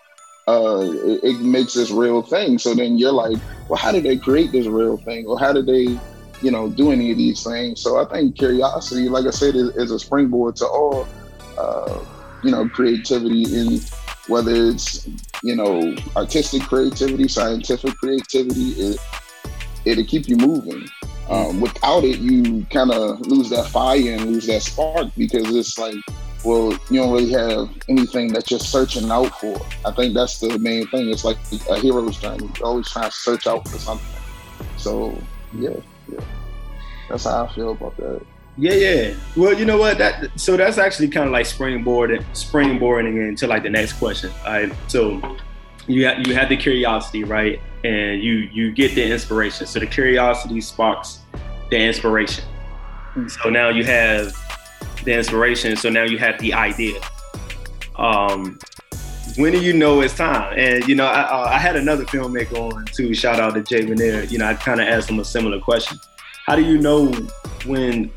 uh, 0.47 0.79
it, 0.81 1.23
it, 1.23 1.39
makes 1.41 1.73
this 1.73 1.91
real 1.91 2.21
thing. 2.21 2.57
So 2.57 2.73
then 2.73 2.97
you're 2.97 3.11
like, 3.11 3.37
well, 3.69 3.77
how 3.77 3.91
did 3.91 4.03
they 4.03 4.17
create 4.17 4.51
this 4.51 4.65
real 4.65 4.97
thing? 4.97 5.25
Or 5.27 5.39
how 5.39 5.53
did 5.53 5.65
they, 5.65 5.97
you 6.41 6.51
know, 6.51 6.69
do 6.69 6.91
any 6.91 7.11
of 7.11 7.17
these 7.17 7.43
things? 7.43 7.81
So 7.81 8.03
I 8.03 8.05
think 8.11 8.37
curiosity, 8.37 9.07
like 9.07 9.25
I 9.25 9.29
said, 9.29 9.55
is, 9.55 9.75
is 9.75 9.91
a 9.91 9.99
springboard 9.99 10.55
to 10.57 10.65
all, 10.65 11.07
uh, 11.57 12.03
you 12.43 12.51
know, 12.51 12.67
creativity 12.69 13.43
in 13.55 13.79
whether 14.27 14.51
it's, 14.53 15.07
you 15.43 15.55
know, 15.55 15.95
artistic 16.15 16.63
creativity, 16.63 17.27
scientific 17.27 17.95
creativity, 17.97 18.71
it, 18.71 18.97
it'll 19.85 20.05
keep 20.05 20.27
you 20.27 20.37
moving. 20.37 20.87
Um, 21.29 21.61
without 21.61 22.03
it, 22.03 22.19
you 22.19 22.65
kind 22.71 22.91
of 22.91 23.21
lose 23.21 23.49
that 23.51 23.67
fire 23.67 24.13
and 24.13 24.25
lose 24.25 24.47
that 24.47 24.61
spark 24.61 25.09
because 25.15 25.55
it's 25.55 25.77
like, 25.77 25.95
well, 26.43 26.71
you 26.89 27.01
don't 27.01 27.11
really 27.11 27.31
have 27.31 27.69
anything 27.87 28.33
that 28.33 28.49
you're 28.49 28.59
searching 28.59 29.11
out 29.11 29.39
for. 29.39 29.59
I 29.85 29.91
think 29.91 30.13
that's 30.13 30.39
the 30.39 30.57
main 30.57 30.87
thing. 30.87 31.09
It's 31.09 31.23
like 31.23 31.37
a 31.69 31.79
hero's 31.79 32.17
journey. 32.17 32.49
You're 32.57 32.67
always 32.67 32.89
trying 32.89 33.09
to 33.09 33.15
search 33.15 33.47
out 33.47 33.67
for 33.67 33.77
something. 33.77 34.07
So 34.77 35.17
yeah, 35.53 35.75
yeah, 36.11 36.19
that's 37.09 37.25
how 37.25 37.45
I 37.45 37.53
feel 37.53 37.71
about 37.71 37.97
that. 37.97 38.25
Yeah, 38.57 38.73
yeah. 38.73 39.13
Well, 39.35 39.57
you 39.57 39.65
know 39.65 39.77
what? 39.77 39.97
That 39.97 40.29
so 40.39 40.57
that's 40.57 40.77
actually 40.77 41.09
kind 41.09 41.27
of 41.27 41.31
like 41.31 41.45
springboarding, 41.45 42.23
springboarding 42.33 43.27
into 43.27 43.47
like 43.47 43.63
the 43.63 43.69
next 43.69 43.93
question. 43.93 44.31
All 44.45 44.53
right. 44.53 44.73
So 44.87 45.37
you 45.87 46.05
have 46.05 46.27
you 46.27 46.33
have 46.35 46.49
the 46.49 46.57
curiosity, 46.57 47.23
right? 47.23 47.61
And 47.83 48.21
you 48.21 48.49
you 48.51 48.71
get 48.71 48.93
the 48.95 49.09
inspiration. 49.09 49.67
So 49.67 49.79
the 49.79 49.87
curiosity 49.87 50.59
sparks 50.61 51.19
the 51.69 51.77
inspiration. 51.77 52.43
Mm. 53.15 53.31
So 53.31 53.49
now 53.49 53.69
you 53.69 53.83
have 53.85 54.35
the 55.03 55.17
inspiration. 55.17 55.75
So 55.75 55.89
now 55.89 56.03
you 56.03 56.17
have 56.17 56.39
the 56.39 56.53
idea. 56.53 56.99
Um, 57.97 58.57
when 59.37 59.53
do 59.53 59.61
you 59.61 59.73
know 59.73 60.01
it's 60.01 60.15
time? 60.15 60.53
And 60.57 60.87
you 60.87 60.95
know, 60.95 61.05
I, 61.05 61.21
uh, 61.21 61.49
I 61.51 61.57
had 61.57 61.75
another 61.75 62.05
filmmaker 62.05 62.57
on 62.73 62.85
too. 62.85 63.13
Shout 63.13 63.39
out 63.39 63.53
to 63.53 63.63
Jay 63.63 63.85
Veneer. 63.85 64.23
You 64.23 64.39
know, 64.39 64.45
I 64.45 64.53
kind 64.55 64.81
of 64.81 64.87
asked 64.87 65.09
him 65.09 65.19
a 65.19 65.25
similar 65.25 65.59
question. 65.59 65.97
How 66.45 66.55
do 66.55 66.63
you 66.63 66.77
know 66.77 67.11
when 67.65 68.11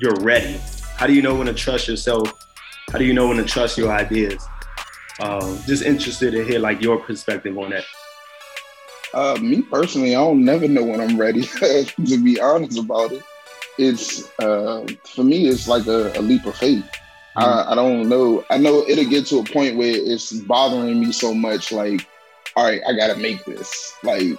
you're 0.00 0.16
ready? 0.20 0.58
How 0.96 1.06
do 1.06 1.12
you 1.12 1.22
know 1.22 1.34
when 1.34 1.46
to 1.46 1.54
trust 1.54 1.88
yourself? 1.88 2.32
How 2.90 2.98
do 2.98 3.04
you 3.04 3.12
know 3.12 3.28
when 3.28 3.36
to 3.38 3.44
trust 3.44 3.76
your 3.76 3.92
ideas? 3.92 4.46
Um, 5.20 5.58
just 5.66 5.82
interested 5.82 6.32
to 6.32 6.44
hear 6.44 6.58
like 6.58 6.80
your 6.80 6.98
perspective 6.98 7.56
on 7.58 7.70
that. 7.70 7.84
Uh, 9.12 9.36
me 9.40 9.62
personally, 9.62 10.14
I 10.14 10.20
don't 10.20 10.44
never 10.44 10.66
know 10.66 10.82
when 10.82 11.00
I'm 11.00 11.16
ready. 11.18 11.42
to 11.42 12.22
be 12.22 12.40
honest 12.40 12.78
about 12.78 13.12
it, 13.12 13.22
it's 13.78 14.28
uh, 14.38 14.86
for 15.04 15.24
me, 15.24 15.48
it's 15.48 15.68
like 15.68 15.86
a, 15.86 16.12
a 16.18 16.22
leap 16.22 16.46
of 16.46 16.56
faith. 16.56 16.88
I, 17.36 17.72
I 17.72 17.74
don't 17.74 18.08
know. 18.08 18.44
I 18.50 18.58
know 18.58 18.84
it'll 18.86 19.10
get 19.10 19.26
to 19.26 19.38
a 19.38 19.44
point 19.44 19.76
where 19.76 19.94
it's 19.94 20.32
bothering 20.32 21.00
me 21.00 21.12
so 21.12 21.34
much. 21.34 21.72
Like, 21.72 22.06
all 22.56 22.64
right, 22.64 22.80
I 22.86 22.96
gotta 22.96 23.16
make 23.16 23.44
this. 23.44 23.92
Like, 24.02 24.38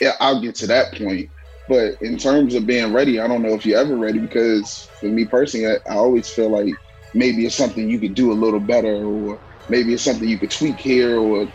yeah, 0.00 0.12
I'll 0.20 0.40
get 0.40 0.54
to 0.56 0.66
that 0.68 0.94
point. 0.94 1.30
But 1.68 2.00
in 2.00 2.16
terms 2.18 2.54
of 2.54 2.66
being 2.66 2.92
ready, 2.92 3.20
I 3.20 3.28
don't 3.28 3.42
know 3.42 3.54
if 3.54 3.64
you're 3.64 3.78
ever 3.78 3.96
ready 3.96 4.18
because 4.18 4.88
for 4.98 5.06
me 5.06 5.24
personally, 5.24 5.66
I, 5.66 5.92
I 5.92 5.96
always 5.96 6.28
feel 6.28 6.48
like 6.48 6.74
maybe 7.14 7.46
it's 7.46 7.54
something 7.54 7.88
you 7.88 7.98
could 7.98 8.14
do 8.14 8.32
a 8.32 8.34
little 8.34 8.60
better, 8.60 9.04
or 9.04 9.38
maybe 9.68 9.92
it's 9.94 10.02
something 10.02 10.28
you 10.28 10.38
could 10.38 10.50
tweak 10.50 10.78
here, 10.78 11.18
or 11.18 11.46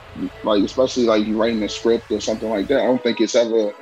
like 0.44 0.64
especially 0.64 1.06
like 1.06 1.26
you 1.26 1.38
writing 1.38 1.64
a 1.64 1.70
script 1.70 2.12
or 2.12 2.22
something 2.22 2.50
like 2.50 2.68
that. 2.68 2.82
I 2.82 2.86
don't 2.86 3.02
think 3.02 3.20
it's 3.20 3.36
ever 3.36 3.74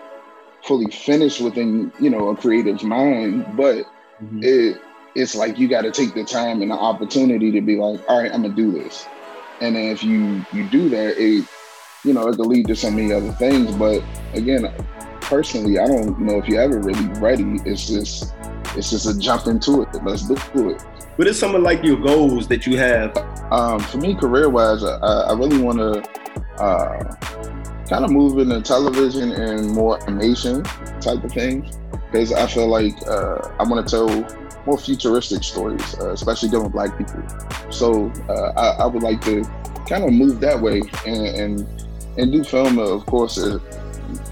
fully 0.65 0.89
finished 0.91 1.41
within 1.41 1.91
you 1.99 2.09
know 2.09 2.29
a 2.29 2.35
creative's 2.35 2.83
mind, 2.83 3.45
but 3.55 3.85
it 4.41 4.81
it's 5.15 5.35
like 5.35 5.57
you 5.57 5.67
got 5.67 5.81
to 5.81 5.91
take 5.91 6.13
the 6.13 6.23
time 6.23 6.61
and 6.61 6.71
the 6.71 6.75
opportunity 6.75 7.51
to 7.51 7.61
be 7.61 7.77
like, 7.77 8.01
all 8.09 8.21
right, 8.21 8.31
I'm 8.33 8.41
gonna 8.41 8.53
do 8.53 8.71
this, 8.71 9.05
and 9.61 9.75
then 9.75 9.91
if 9.91 10.03
you 10.03 10.45
you 10.51 10.67
do 10.69 10.89
that, 10.89 11.17
it 11.17 11.45
you 12.03 12.13
know 12.13 12.27
it 12.27 12.37
could 12.37 12.47
lead 12.47 12.67
to 12.67 12.75
so 12.75 12.91
many 12.91 13.13
other 13.13 13.31
things. 13.33 13.73
But 13.75 14.03
again, 14.33 14.71
personally, 15.21 15.79
I 15.79 15.87
don't 15.87 16.19
know 16.19 16.37
if 16.37 16.47
you're 16.47 16.61
ever 16.61 16.79
really 16.79 17.07
ready. 17.19 17.59
It's 17.65 17.87
just 17.87 18.33
it's 18.75 18.89
just 18.89 19.07
a 19.07 19.17
jump 19.17 19.47
into 19.47 19.83
it. 19.83 19.89
Let's 20.03 20.27
do 20.27 20.69
it. 20.69 20.81
What 21.15 21.27
is 21.27 21.39
some 21.39 21.55
of 21.55 21.61
like 21.61 21.83
your 21.83 21.97
goals 21.97 22.47
that 22.49 22.67
you 22.67 22.77
have? 22.77 23.15
Um, 23.51 23.79
for 23.79 23.97
me, 23.97 24.15
career 24.15 24.49
wise, 24.49 24.83
I, 24.83 24.97
I 24.97 25.33
really 25.33 25.59
want 25.59 25.77
to 25.77 26.61
uh, 26.61 27.15
kind 27.89 28.03
of 28.03 28.11
move 28.11 28.37
into 28.39 28.61
television 28.61 29.31
and 29.31 29.69
more 29.69 30.01
animation 30.07 30.63
type 31.01 31.23
of 31.23 31.31
things 31.31 31.77
because 32.11 32.33
I 32.33 32.47
feel 32.47 32.67
like 32.67 32.95
uh, 33.07 33.49
I 33.59 33.63
want 33.63 33.87
to 33.87 33.95
tell 33.95 34.07
more 34.65 34.77
futuristic 34.77 35.43
stories, 35.43 35.99
uh, 35.99 36.11
especially 36.11 36.49
dealing 36.49 36.65
with 36.65 36.73
black 36.73 36.97
people. 36.97 37.23
So 37.71 38.11
uh, 38.29 38.53
I, 38.57 38.83
I 38.83 38.85
would 38.87 39.03
like 39.03 39.21
to 39.25 39.43
kind 39.87 40.03
of 40.03 40.11
move 40.11 40.39
that 40.39 40.59
way 40.59 40.81
and 41.05 41.27
and, 41.27 41.85
and 42.17 42.31
do 42.31 42.43
film, 42.43 42.79
of 42.79 43.05
course, 43.05 43.37
uh, 43.37 43.59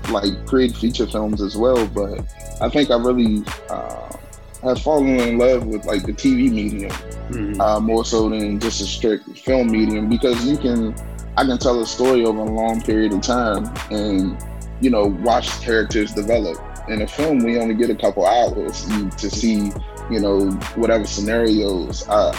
like 0.10 0.46
create 0.46 0.76
feature 0.76 1.06
films 1.06 1.42
as 1.42 1.56
well. 1.56 1.86
But 1.88 2.26
I 2.62 2.70
think 2.70 2.90
I 2.90 2.98
really 2.98 3.44
uh, 3.70 4.10
have 4.64 4.82
fallen 4.82 5.20
in 5.20 5.38
love 5.38 5.66
with 5.66 5.86
like 5.86 6.04
the 6.04 6.14
TV 6.14 6.52
medium 6.52 7.60
uh, 7.60 7.80
more 7.80 8.06
so 8.06 8.30
than 8.30 8.60
just 8.60 8.82
a 8.82 8.86
strict 8.86 9.38
film 9.40 9.72
medium 9.72 10.10
because 10.10 10.46
you 10.46 10.58
can 10.58 10.96
I 11.36 11.46
can 11.46 11.58
tell 11.58 11.82
a 11.82 11.86
story 11.86 12.26
over 12.26 12.40
a 12.40 12.46
long 12.46 12.82
period 12.82 13.14
of 13.14 13.22
time 13.22 13.74
and 13.90 14.38
you 14.82 14.90
know 14.90 15.08
watch 15.24 15.50
characters 15.62 16.14
develop. 16.14 16.58
In 16.90 17.02
a 17.02 17.08
film, 17.08 17.40
we 17.40 17.58
only 17.58 17.76
get 17.76 17.90
a 17.90 17.96
couple 17.96 18.26
hours 18.26 18.86
to 19.18 19.30
see 19.30 19.72
you 20.12 20.20
know 20.20 20.52
whatever 20.76 21.06
scenarios. 21.06 22.08
I 22.08 22.32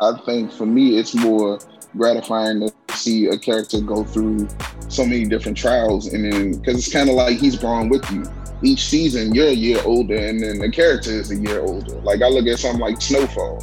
I 0.00 0.12
think 0.24 0.52
for 0.52 0.66
me, 0.66 0.98
it's 0.98 1.14
more 1.14 1.58
gratifying 1.96 2.60
to 2.60 2.72
see 2.96 3.26
a 3.26 3.38
character 3.38 3.80
go 3.80 4.04
through 4.04 4.48
so 4.88 5.04
many 5.04 5.24
different 5.24 5.56
trials 5.56 6.12
and 6.12 6.30
then 6.30 6.52
because 6.52 6.78
it's 6.78 6.92
kind 6.92 7.08
of 7.08 7.14
like 7.16 7.38
he's 7.38 7.56
growing 7.56 7.88
with 7.88 8.08
you 8.10 8.24
each 8.62 8.86
season 8.86 9.34
you're 9.34 9.48
a 9.48 9.52
year 9.52 9.80
older 9.84 10.14
and 10.14 10.42
then 10.42 10.58
the 10.58 10.70
character 10.70 11.10
is 11.10 11.30
a 11.30 11.36
year 11.36 11.60
older 11.60 11.94
like 12.00 12.22
i 12.22 12.28
look 12.28 12.46
at 12.46 12.58
something 12.58 12.80
like 12.80 13.00
snowfall 13.00 13.58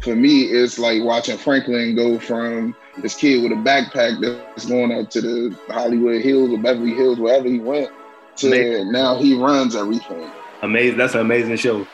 for 0.00 0.14
me 0.14 0.42
it's 0.42 0.78
like 0.78 1.02
watching 1.02 1.38
franklin 1.38 1.94
go 1.94 2.18
from 2.18 2.74
this 2.98 3.14
kid 3.14 3.42
with 3.42 3.52
a 3.52 3.62
backpack 3.62 4.20
that's 4.20 4.66
going 4.66 4.92
up 4.92 5.10
to 5.10 5.20
the 5.20 5.58
hollywood 5.68 6.22
hills 6.22 6.50
or 6.50 6.58
beverly 6.58 6.94
hills 6.94 7.18
wherever 7.18 7.48
he 7.48 7.58
went 7.58 7.90
to 8.36 8.48
Amazing. 8.48 8.92
now 8.92 9.16
he 9.16 9.34
runs 9.34 9.74
everything 9.74 10.30
Amazing. 10.62 10.98
That's 10.98 11.14
an 11.14 11.20
amazing 11.20 11.56
show. 11.56 11.86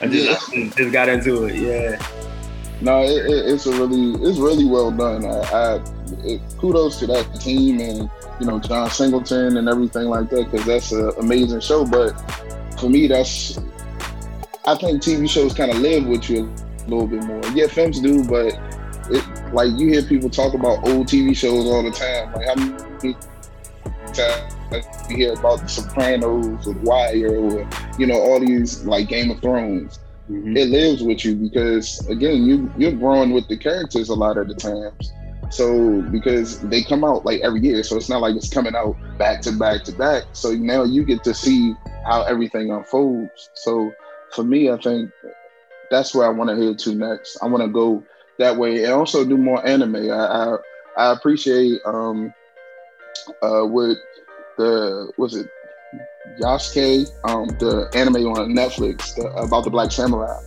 I 0.00 0.08
just, 0.08 0.52
I 0.52 0.68
just 0.76 0.92
got 0.92 1.08
into 1.08 1.44
it. 1.44 1.56
Yeah. 1.56 2.06
No, 2.80 3.02
it, 3.02 3.26
it, 3.26 3.52
it's 3.52 3.66
a 3.66 3.70
really, 3.72 4.12
it's 4.28 4.38
really 4.38 4.66
well 4.66 4.90
done. 4.90 5.24
I, 5.24 5.40
I 5.40 5.84
it, 6.24 6.40
kudos 6.58 6.98
to 7.00 7.06
that 7.08 7.40
team 7.40 7.80
and 7.80 8.10
you 8.38 8.46
know 8.46 8.58
John 8.58 8.90
Singleton 8.90 9.56
and 9.56 9.68
everything 9.68 10.08
like 10.08 10.28
that 10.30 10.50
because 10.50 10.66
that's 10.66 10.92
an 10.92 11.12
amazing 11.18 11.60
show. 11.60 11.86
But 11.86 12.12
for 12.78 12.90
me, 12.90 13.06
that's 13.06 13.58
I 14.66 14.76
think 14.76 15.02
TV 15.02 15.28
shows 15.28 15.54
kind 15.54 15.70
of 15.70 15.78
live 15.78 16.06
with 16.06 16.28
you 16.28 16.52
a 16.86 16.90
little 16.90 17.06
bit 17.06 17.22
more. 17.24 17.44
Yeah, 17.54 17.66
films 17.66 18.00
do, 18.00 18.24
but 18.24 18.58
it 19.10 19.52
like 19.52 19.70
you 19.76 19.88
hear 19.88 20.02
people 20.02 20.30
talk 20.30 20.54
about 20.54 20.86
old 20.88 21.06
TV 21.06 21.36
shows 21.36 21.66
all 21.66 21.82
the 21.82 21.90
time. 21.90 22.32
Like 22.32 22.46
how 22.46 22.54
many 22.54 23.14
times 24.12 24.54
you 25.10 25.16
hear 25.16 25.32
about 25.34 25.60
The 25.60 25.68
Sopranos 25.68 26.66
or 26.66 26.74
Wire 26.82 27.36
or 27.36 27.68
you 27.98 28.06
know 28.06 28.20
all 28.20 28.40
these 28.40 28.84
like 28.84 29.08
Game 29.08 29.30
of 29.30 29.40
Thrones. 29.40 29.98
Mm-hmm. 30.30 30.56
It 30.56 30.68
lives 30.68 31.02
with 31.02 31.24
you 31.24 31.36
because 31.36 32.06
again 32.08 32.44
you 32.44 32.72
you're 32.76 32.92
growing 32.92 33.32
with 33.32 33.48
the 33.48 33.56
characters 33.56 34.08
a 34.08 34.14
lot 34.14 34.38
of 34.38 34.48
the 34.48 34.54
times. 34.54 35.12
So 35.50 36.02
because 36.02 36.60
they 36.62 36.82
come 36.82 37.04
out 37.04 37.24
like 37.24 37.40
every 37.42 37.60
year. 37.60 37.84
So 37.84 37.96
it's 37.96 38.08
not 38.08 38.20
like 38.20 38.34
it's 38.34 38.52
coming 38.52 38.74
out 38.74 38.96
back 39.18 39.42
to 39.42 39.52
back 39.52 39.84
to 39.84 39.92
back. 39.92 40.24
So 40.32 40.52
now 40.52 40.82
you 40.82 41.04
get 41.04 41.22
to 41.24 41.34
see 41.34 41.74
how 42.04 42.22
everything 42.22 42.72
unfolds. 42.72 43.50
So 43.54 43.92
for 44.32 44.44
me 44.44 44.70
i 44.70 44.76
think 44.76 45.10
that's 45.90 46.14
where 46.14 46.26
i 46.26 46.30
want 46.30 46.50
to 46.50 46.56
head 46.56 46.78
to 46.78 46.94
next 46.94 47.36
i 47.42 47.46
want 47.46 47.62
to 47.62 47.68
go 47.68 48.02
that 48.38 48.56
way 48.56 48.84
and 48.84 48.92
also 48.92 49.24
do 49.24 49.36
more 49.36 49.64
anime 49.66 49.96
i 49.96 50.10
i, 50.10 50.56
I 50.96 51.12
appreciate 51.12 51.80
um 51.84 52.32
uh 53.42 53.62
what 53.62 53.96
the 54.56 55.12
was 55.16 55.34
it 55.36 55.48
Yasuke, 56.40 57.08
um, 57.24 57.48
the 57.60 57.88
anime 57.94 58.26
on 58.26 58.50
Netflix 58.50 59.14
the, 59.14 59.26
about 59.42 59.64
the 59.64 59.70
Black 59.70 59.90
Samurai. 59.90 60.38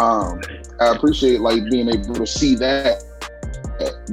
Um, 0.00 0.40
I 0.80 0.94
appreciate 0.94 1.40
like 1.40 1.68
being 1.70 1.88
able 1.88 2.14
to 2.14 2.26
see 2.26 2.54
that 2.56 3.02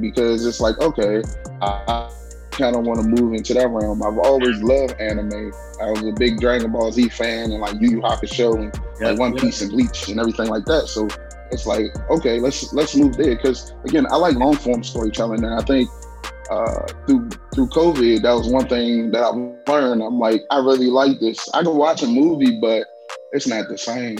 because 0.00 0.44
it's 0.44 0.60
like 0.60 0.78
okay, 0.80 1.22
I, 1.60 2.10
kind 2.52 2.76
of 2.76 2.84
want 2.84 3.00
to 3.00 3.06
move 3.06 3.34
into 3.34 3.54
that 3.54 3.68
realm. 3.68 4.02
I've 4.02 4.18
always 4.18 4.62
loved 4.62 5.00
anime. 5.00 5.52
I 5.80 5.90
was 5.90 6.02
a 6.04 6.12
big 6.12 6.38
Dragon 6.40 6.70
Ball 6.70 6.92
Z 6.92 7.08
fan 7.08 7.50
and 7.50 7.60
like 7.60 7.80
Yu 7.80 7.90
Yu 7.90 8.00
Hakusho 8.00 8.56
and 8.56 9.00
like 9.00 9.18
One 9.18 9.36
Piece 9.36 9.62
and 9.62 9.70
Bleach 9.70 10.08
and 10.08 10.20
everything 10.20 10.48
like 10.48 10.64
that. 10.66 10.86
So 10.86 11.08
it's 11.50 11.66
like 11.66 11.86
okay, 12.10 12.38
let's 12.38 12.72
let's 12.72 12.94
move 12.94 13.16
there 13.16 13.34
because 13.34 13.74
again, 13.84 14.06
I 14.10 14.16
like 14.16 14.36
long 14.36 14.56
form 14.56 14.82
storytelling 14.84 15.44
and 15.44 15.54
I 15.54 15.62
think 15.62 15.88
uh, 16.50 16.86
through 17.06 17.28
through 17.54 17.68
COVID, 17.68 18.22
that 18.22 18.32
was 18.32 18.48
one 18.48 18.68
thing 18.68 19.10
that 19.12 19.22
I 19.22 19.30
learned. 19.70 20.02
I'm 20.02 20.18
like, 20.18 20.42
I 20.50 20.58
really 20.58 20.90
like 20.90 21.18
this. 21.20 21.48
I 21.54 21.62
can 21.62 21.76
watch 21.76 22.02
a 22.02 22.06
movie, 22.06 22.58
but 22.60 22.86
it's 23.32 23.46
not 23.46 23.68
the 23.68 23.78
same. 23.78 24.18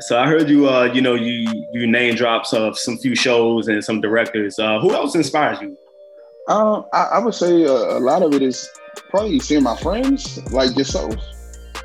So 0.00 0.18
I 0.18 0.26
heard 0.26 0.50
you, 0.50 0.68
uh, 0.68 0.84
you 0.92 1.00
know, 1.00 1.14
you 1.14 1.48
you 1.72 1.86
name 1.86 2.16
drops 2.16 2.52
of 2.52 2.78
some 2.78 2.98
few 2.98 3.14
shows 3.14 3.68
and 3.68 3.82
some 3.82 4.00
directors. 4.00 4.58
Uh, 4.58 4.80
who 4.80 4.92
else 4.92 5.14
inspires 5.14 5.60
you? 5.60 5.76
Um, 6.48 6.86
I, 6.92 7.02
I 7.14 7.18
would 7.18 7.34
say 7.34 7.64
a, 7.64 7.72
a 7.72 8.00
lot 8.00 8.22
of 8.22 8.32
it 8.34 8.42
is 8.42 8.70
probably 9.10 9.40
seeing 9.40 9.62
my 9.62 9.76
friends 9.76 10.38
like 10.52 10.76
yourself, 10.76 11.16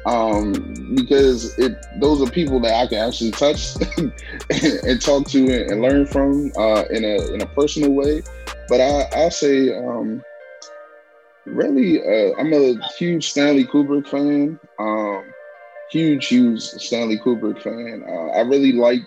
um, 0.05 0.53
because 0.95 1.57
it 1.57 1.73
those 1.99 2.21
are 2.21 2.31
people 2.31 2.59
that 2.61 2.73
I 2.73 2.87
can 2.87 2.99
actually 2.99 3.31
touch 3.31 3.75
and 4.49 5.01
talk 5.01 5.27
to 5.29 5.39
and, 5.39 5.71
and 5.71 5.81
learn 5.81 6.05
from 6.05 6.51
uh, 6.57 6.83
in 6.91 7.03
a 7.03 7.33
in 7.33 7.41
a 7.41 7.47
personal 7.47 7.91
way. 7.91 8.21
But 8.69 8.81
I 8.81 9.09
I'll 9.15 9.31
say 9.31 9.75
um, 9.75 10.23
really 11.45 11.99
uh, 11.99 12.33
I'm 12.39 12.53
a 12.53 12.75
huge 12.97 13.29
Stanley 13.29 13.65
Kubrick 13.65 14.07
fan. 14.07 14.59
Um, 14.79 15.23
huge, 15.91 16.27
huge 16.27 16.61
Stanley 16.61 17.19
Kubrick 17.19 17.61
fan. 17.61 18.03
Uh, 18.07 18.37
I 18.37 18.41
really 18.41 18.71
liked, 18.71 19.05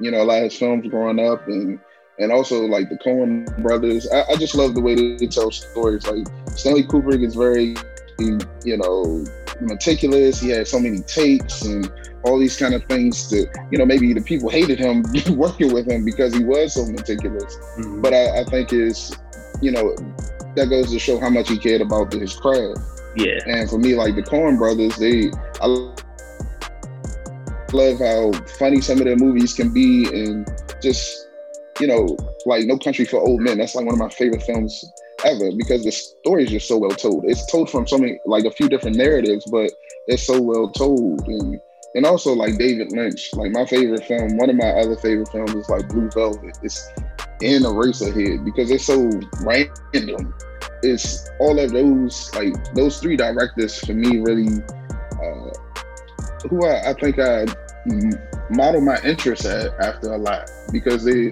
you 0.00 0.10
know, 0.10 0.22
a 0.22 0.24
lot 0.24 0.38
of 0.38 0.44
his 0.44 0.58
films 0.58 0.86
growing 0.88 1.20
up, 1.20 1.46
and 1.46 1.78
and 2.18 2.32
also 2.32 2.66
like 2.66 2.88
the 2.88 2.96
Coen 2.96 3.46
brothers. 3.62 4.08
I, 4.10 4.32
I 4.32 4.36
just 4.36 4.54
love 4.54 4.74
the 4.74 4.80
way 4.80 5.16
they 5.16 5.26
tell 5.26 5.50
stories. 5.50 6.06
Like 6.06 6.26
Stanley 6.50 6.84
Kubrick 6.84 7.24
is 7.24 7.34
very, 7.34 7.76
you 8.18 8.76
know, 8.76 9.24
meticulous. 9.60 10.40
He 10.40 10.50
had 10.50 10.68
so 10.68 10.78
many 10.78 11.00
takes 11.00 11.62
and 11.62 11.90
all 12.24 12.38
these 12.38 12.56
kind 12.56 12.74
of 12.74 12.84
things 12.84 13.28
that 13.30 13.50
you 13.70 13.78
know, 13.78 13.84
maybe 13.84 14.12
the 14.12 14.20
people 14.20 14.48
hated 14.48 14.78
him 14.78 15.04
working 15.36 15.72
with 15.72 15.90
him 15.90 16.04
because 16.04 16.34
he 16.34 16.44
was 16.44 16.74
so 16.74 16.86
meticulous. 16.86 17.56
Mm-hmm. 17.78 18.00
But 18.00 18.14
I, 18.14 18.40
I 18.40 18.44
think 18.44 18.72
is, 18.72 19.16
you 19.60 19.72
know, 19.72 19.94
that 20.56 20.68
goes 20.70 20.90
to 20.92 20.98
show 20.98 21.18
how 21.18 21.30
much 21.30 21.48
he 21.48 21.58
cared 21.58 21.80
about 21.80 22.12
his 22.12 22.34
craft. 22.34 22.80
Yeah. 23.16 23.38
And 23.46 23.68
for 23.68 23.78
me, 23.78 23.94
like 23.94 24.16
the 24.16 24.22
Coen 24.22 24.58
brothers, 24.58 24.96
they 24.96 25.30
I 25.60 25.66
love 27.72 27.98
how 27.98 28.32
funny 28.58 28.80
some 28.80 28.98
of 28.98 29.04
their 29.04 29.16
movies 29.16 29.52
can 29.52 29.72
be 29.72 30.06
and 30.06 30.48
just, 30.80 31.23
you 31.80 31.86
know, 31.86 32.16
like 32.46 32.66
No 32.66 32.78
Country 32.78 33.04
for 33.04 33.20
Old 33.20 33.40
Men. 33.40 33.58
That's 33.58 33.74
like 33.74 33.84
one 33.84 33.94
of 33.94 33.98
my 33.98 34.08
favorite 34.08 34.42
films 34.42 34.84
ever 35.24 35.50
because 35.56 35.84
the 35.84 35.92
story 35.92 36.44
is 36.44 36.50
just 36.50 36.68
so 36.68 36.78
well 36.78 36.90
told. 36.90 37.24
It's 37.26 37.50
told 37.50 37.70
from 37.70 37.86
so 37.86 37.98
many 37.98 38.18
like 38.26 38.44
a 38.44 38.50
few 38.50 38.68
different 38.68 38.96
narratives, 38.96 39.44
but 39.50 39.70
it's 40.06 40.26
so 40.26 40.40
well 40.40 40.70
told. 40.70 41.26
And 41.26 41.60
and 41.94 42.04
also 42.04 42.32
like 42.32 42.58
David 42.58 42.92
Lynch, 42.92 43.30
like 43.34 43.52
my 43.52 43.64
favorite 43.66 44.04
film, 44.04 44.36
one 44.36 44.50
of 44.50 44.56
my 44.56 44.70
other 44.70 44.96
favorite 44.96 45.28
films 45.28 45.54
is 45.54 45.68
like 45.68 45.88
Blue 45.88 46.10
Velvet. 46.10 46.58
It's 46.62 46.88
in 47.40 47.62
Eraserhead 47.62 48.44
because 48.44 48.70
it's 48.70 48.84
so 48.84 49.08
random. 49.42 50.34
It's 50.82 51.28
all 51.40 51.58
of 51.58 51.72
those 51.72 52.34
like 52.34 52.74
those 52.74 52.98
three 52.98 53.16
directors 53.16 53.78
for 53.78 53.94
me 53.94 54.20
really 54.20 54.62
uh, 55.22 55.50
who 56.48 56.66
I, 56.66 56.90
I 56.90 56.94
think 56.94 57.18
I 57.18 57.46
model 58.50 58.80
my 58.80 59.00
interest 59.02 59.44
at 59.44 59.72
after 59.80 60.12
a 60.12 60.18
lot 60.18 60.50
because 60.72 61.04
they 61.04 61.30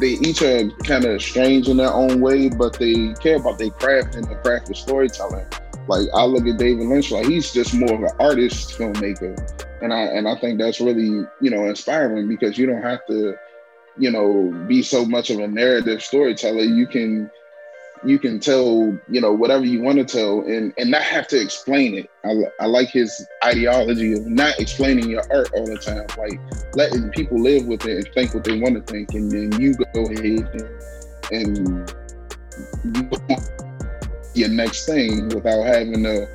they 0.00 0.12
each 0.28 0.42
are 0.42 0.68
kind 0.84 1.04
of 1.04 1.22
strange 1.22 1.68
in 1.68 1.76
their 1.76 1.92
own 1.92 2.20
way, 2.20 2.48
but 2.48 2.78
they 2.78 3.14
care 3.14 3.36
about 3.36 3.58
their 3.58 3.70
craft 3.70 4.14
and 4.14 4.24
the 4.24 4.34
craft 4.36 4.70
of 4.70 4.76
storytelling. 4.76 5.46
Like 5.86 6.08
I 6.14 6.24
look 6.24 6.46
at 6.46 6.58
David 6.58 6.86
Lynch, 6.86 7.10
like 7.10 7.26
he's 7.26 7.52
just 7.52 7.74
more 7.74 7.92
of 7.92 8.02
an 8.02 8.10
artist 8.18 8.78
filmmaker, 8.78 9.36
and 9.82 9.92
I 9.92 10.02
and 10.02 10.28
I 10.28 10.36
think 10.36 10.58
that's 10.58 10.80
really 10.80 11.26
you 11.40 11.50
know 11.50 11.66
inspiring 11.66 12.28
because 12.28 12.56
you 12.56 12.66
don't 12.66 12.82
have 12.82 13.04
to 13.06 13.34
you 13.98 14.10
know 14.10 14.50
be 14.66 14.82
so 14.82 15.04
much 15.04 15.30
of 15.30 15.40
a 15.40 15.48
narrative 15.48 16.02
storyteller. 16.02 16.62
You 16.62 16.86
can 16.86 17.30
you 18.04 18.18
can 18.18 18.40
tell 18.40 18.98
you 19.08 19.20
know 19.20 19.32
whatever 19.32 19.64
you 19.64 19.82
want 19.82 19.98
to 19.98 20.04
tell 20.04 20.40
and 20.40 20.72
and 20.78 20.90
not 20.90 21.02
have 21.02 21.26
to 21.28 21.40
explain 21.40 21.94
it. 21.94 22.10
I, 22.24 22.64
I 22.64 22.66
like 22.66 22.88
his 22.88 23.26
ideology 23.44 24.12
of 24.12 24.26
not 24.26 24.58
explaining 24.58 25.10
your 25.10 25.22
art 25.32 25.50
all 25.54 25.66
the 25.66 25.78
time 25.78 26.06
like 26.18 26.40
letting 26.74 27.10
people 27.10 27.40
live 27.40 27.66
with 27.66 27.84
it 27.86 28.04
and 28.04 28.14
think 28.14 28.34
what 28.34 28.44
they 28.44 28.58
want 28.58 28.74
to 28.74 28.92
think 28.92 29.12
and 29.14 29.30
then 29.30 29.60
you 29.60 29.74
go 29.74 30.04
ahead 30.06 30.48
and, 31.30 31.94
and 33.10 33.50
your 34.34 34.48
next 34.48 34.86
thing 34.86 35.28
without 35.28 35.64
having 35.64 36.02
to 36.02 36.26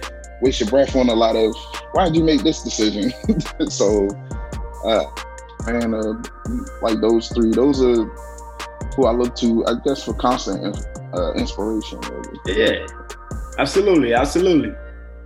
waste 0.42 0.60
your 0.60 0.70
breath 0.70 0.96
on 0.96 1.10
a 1.10 1.14
lot 1.14 1.36
of 1.36 1.56
why 1.94 2.06
did 2.06 2.16
you 2.16 2.24
make 2.24 2.44
this 2.44 2.62
decision? 2.62 3.12
So 3.70 4.10
uh 4.86 5.06
and 5.68 5.96
uh 5.96 6.14
like 6.82 7.00
those 7.02 7.30
three 7.30 7.52
those 7.52 7.82
are 7.82 8.06
who 8.96 9.06
I 9.06 9.12
look 9.12 9.36
to, 9.38 9.66
I 9.66 9.74
guess, 9.84 10.04
for 10.04 10.14
constant 10.14 10.78
uh, 11.16 11.34
inspiration. 11.34 12.00
Really. 12.02 12.40
Yeah, 12.46 12.88
absolutely, 13.58 14.14
absolutely. 14.14 14.74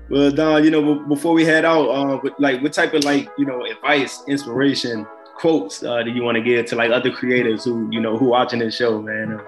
Well, 0.09 0.31
Dom, 0.31 0.63
you 0.63 0.71
know, 0.71 0.95
before 0.95 1.33
we 1.33 1.45
head 1.45 1.65
out, 1.65 1.87
uh, 1.89 2.19
like, 2.39 2.61
what 2.61 2.73
type 2.73 2.93
of 2.93 3.03
like, 3.03 3.29
you 3.37 3.45
know, 3.45 3.63
advice, 3.65 4.23
inspiration, 4.27 5.05
quotes 5.35 5.83
uh, 5.83 6.03
do 6.03 6.09
you 6.09 6.23
want 6.23 6.35
to 6.35 6.41
give 6.41 6.65
to 6.65 6.75
like 6.75 6.91
other 6.91 7.11
creators 7.11 7.63
who, 7.63 7.87
you 7.91 8.01
know, 8.01 8.17
who 8.17 8.25
watching 8.25 8.59
this 8.59 8.75
show, 8.75 9.01
man? 9.01 9.39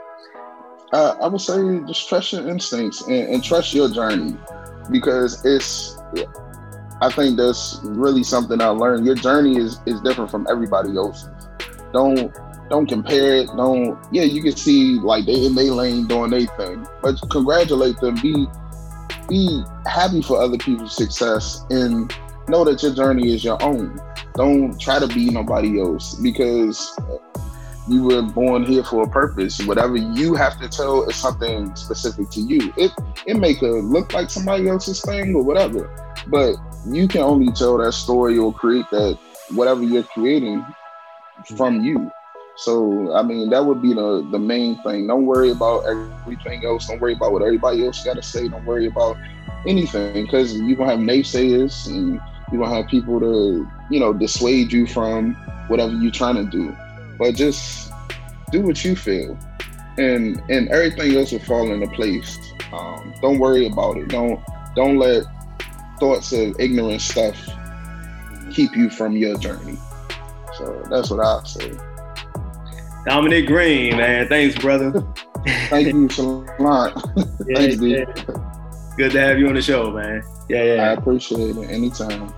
Uh, 0.94 1.16
I 1.22 1.28
would 1.28 1.42
say 1.42 1.80
just 1.88 2.08
trust 2.08 2.34
your 2.34 2.48
instincts 2.48 3.02
and, 3.04 3.30
and 3.34 3.44
trust 3.44 3.74
your 3.74 3.90
journey 3.90 4.36
because 4.90 5.44
it's. 5.46 5.98
I 7.04 7.10
think 7.10 7.36
that's 7.36 7.80
really 7.82 8.24
something 8.24 8.62
I 8.62 8.68
learned. 8.68 9.06
Your 9.06 9.16
journey 9.16 9.58
is 9.58 9.80
is 9.86 10.00
different 10.02 10.30
from 10.30 10.46
everybody 10.50 10.96
else's. 10.96 11.30
Don't 11.94 12.32
don't 12.72 12.88
compare 12.88 13.36
it. 13.36 13.48
Don't 13.56 14.00
yeah, 14.12 14.24
you 14.24 14.42
can 14.42 14.56
see 14.56 14.98
like 15.00 15.26
they 15.26 15.46
in 15.46 15.54
their 15.54 15.72
lane 15.72 16.08
doing 16.08 16.32
their 16.32 16.48
thing, 16.58 16.88
but 17.04 17.20
congratulate 17.30 17.98
them. 17.98 18.16
Be 18.22 18.48
be 19.30 19.64
happy 19.86 20.22
for 20.22 20.42
other 20.42 20.58
people's 20.58 20.96
success 20.96 21.64
and 21.70 22.14
know 22.48 22.64
that 22.64 22.82
your 22.82 22.94
journey 22.96 23.34
is 23.34 23.44
your 23.44 23.62
own. 23.62 24.00
Don't 24.36 24.80
try 24.80 25.00
to 25.00 25.08
be 25.08 25.30
nobody 25.30 25.80
else 25.80 26.16
because 26.16 26.98
you 27.90 28.04
were 28.04 28.22
born 28.22 28.64
here 28.64 28.84
for 28.84 29.04
a 29.04 29.10
purpose. 29.10 29.64
Whatever 29.66 29.98
you 29.98 30.34
have 30.36 30.60
to 30.62 30.70
tell 30.70 31.04
is 31.10 31.16
something 31.18 31.76
specific 31.76 32.30
to 32.32 32.42
you. 32.42 32.74
It 32.78 32.92
it 33.28 33.36
may 33.36 33.54
could 33.54 33.84
look 33.84 34.14
like 34.14 34.30
somebody 34.30 34.70
else's 34.70 35.02
thing 35.02 35.36
or 35.36 35.44
whatever, 35.44 35.90
but 36.28 36.56
you 36.88 37.08
can 37.08 37.22
only 37.22 37.52
tell 37.52 37.78
that 37.80 37.92
story 37.92 38.38
or 38.38 38.54
create 38.54 38.90
that 38.92 39.20
whatever 39.50 39.84
you're 39.84 40.04
creating 40.04 40.66
from 41.58 41.84
you. 41.84 42.10
So 42.56 43.14
I 43.16 43.24
mean 43.24 43.50
that 43.50 43.66
would 43.66 43.82
be 43.82 43.94
the 43.94 44.28
the 44.32 44.40
main 44.40 44.82
thing. 44.84 45.08
Don't 45.08 45.26
worry 45.26 45.52
about 45.52 45.86
everything 45.86 46.66
else. 46.66 46.88
Don't 46.88 47.00
worry 47.00 47.14
about 47.14 47.32
what 47.32 47.42
everybody 47.42 47.86
else 47.86 48.04
got 48.04 48.16
to 48.16 48.24
say. 48.24 48.48
Don't 48.48 48.66
worry 48.66 48.88
about 48.88 49.18
anything 49.66 50.26
because 50.26 50.54
you're 50.56 50.76
gonna 50.76 50.92
have 50.92 51.00
naysayers 51.00 51.88
and 51.88 52.20
you're 52.52 52.62
gonna 52.62 52.76
have 52.76 52.88
people 52.88 53.20
to 53.20 53.68
you 53.90 54.00
know 54.00 54.14
dissuade 54.14 54.72
you 54.72 54.86
from 54.86 55.34
whatever 55.68 55.94
you're 55.94 56.12
trying 56.12 56.36
to 56.36 56.46
do. 56.46 56.76
But 57.18 57.36
just 57.36 57.92
do 58.52 58.62
what 58.62 58.84
you 58.84 58.96
feel, 58.96 59.38
and 59.98 60.42
and 60.50 60.68
everything 60.70 61.16
else 61.16 61.32
will 61.32 61.40
fall 61.40 61.72
into 61.72 61.88
place. 61.96 62.38
Um, 62.74 63.14
don't 63.22 63.40
worry 63.40 63.68
about 63.68 63.98
it. 63.98 64.10
Don't 64.10 64.40
don't 64.76 64.98
let 64.98 65.24
thoughts 66.00 66.34
of 66.34 66.60
ignorant 66.60 67.02
stuff 67.02 67.38
keep 68.54 68.76
you 68.76 68.90
from 68.90 69.16
your 69.16 69.38
journey. 69.38 69.78
So 70.58 70.84
that's 70.90 71.10
what 71.10 71.26
I'd 71.26 71.48
say. 71.48 71.78
Dominic 73.06 73.48
Green, 73.48 73.98
man, 73.98 74.28
thanks, 74.28 74.56
brother. 74.58 74.92
Thank 75.70 75.88
you, 75.88 76.08
Chalant. 76.08 77.28
Yeah, 77.48 77.56
Thanks, 77.58 77.78
D. 77.78 77.96
yeah. 77.96 78.06
Good 78.98 79.12
to 79.14 79.20
have 79.20 79.40
you 79.40 79.48
on 79.48 79.56
the 79.56 79.62
show, 79.62 79.90
man. 79.92 80.24
Yeah, 80.48 80.64
yeah. 80.76 80.84
I 80.84 80.94
appreciate 80.94 81.56
it 81.58 81.70
anytime. 81.70 82.32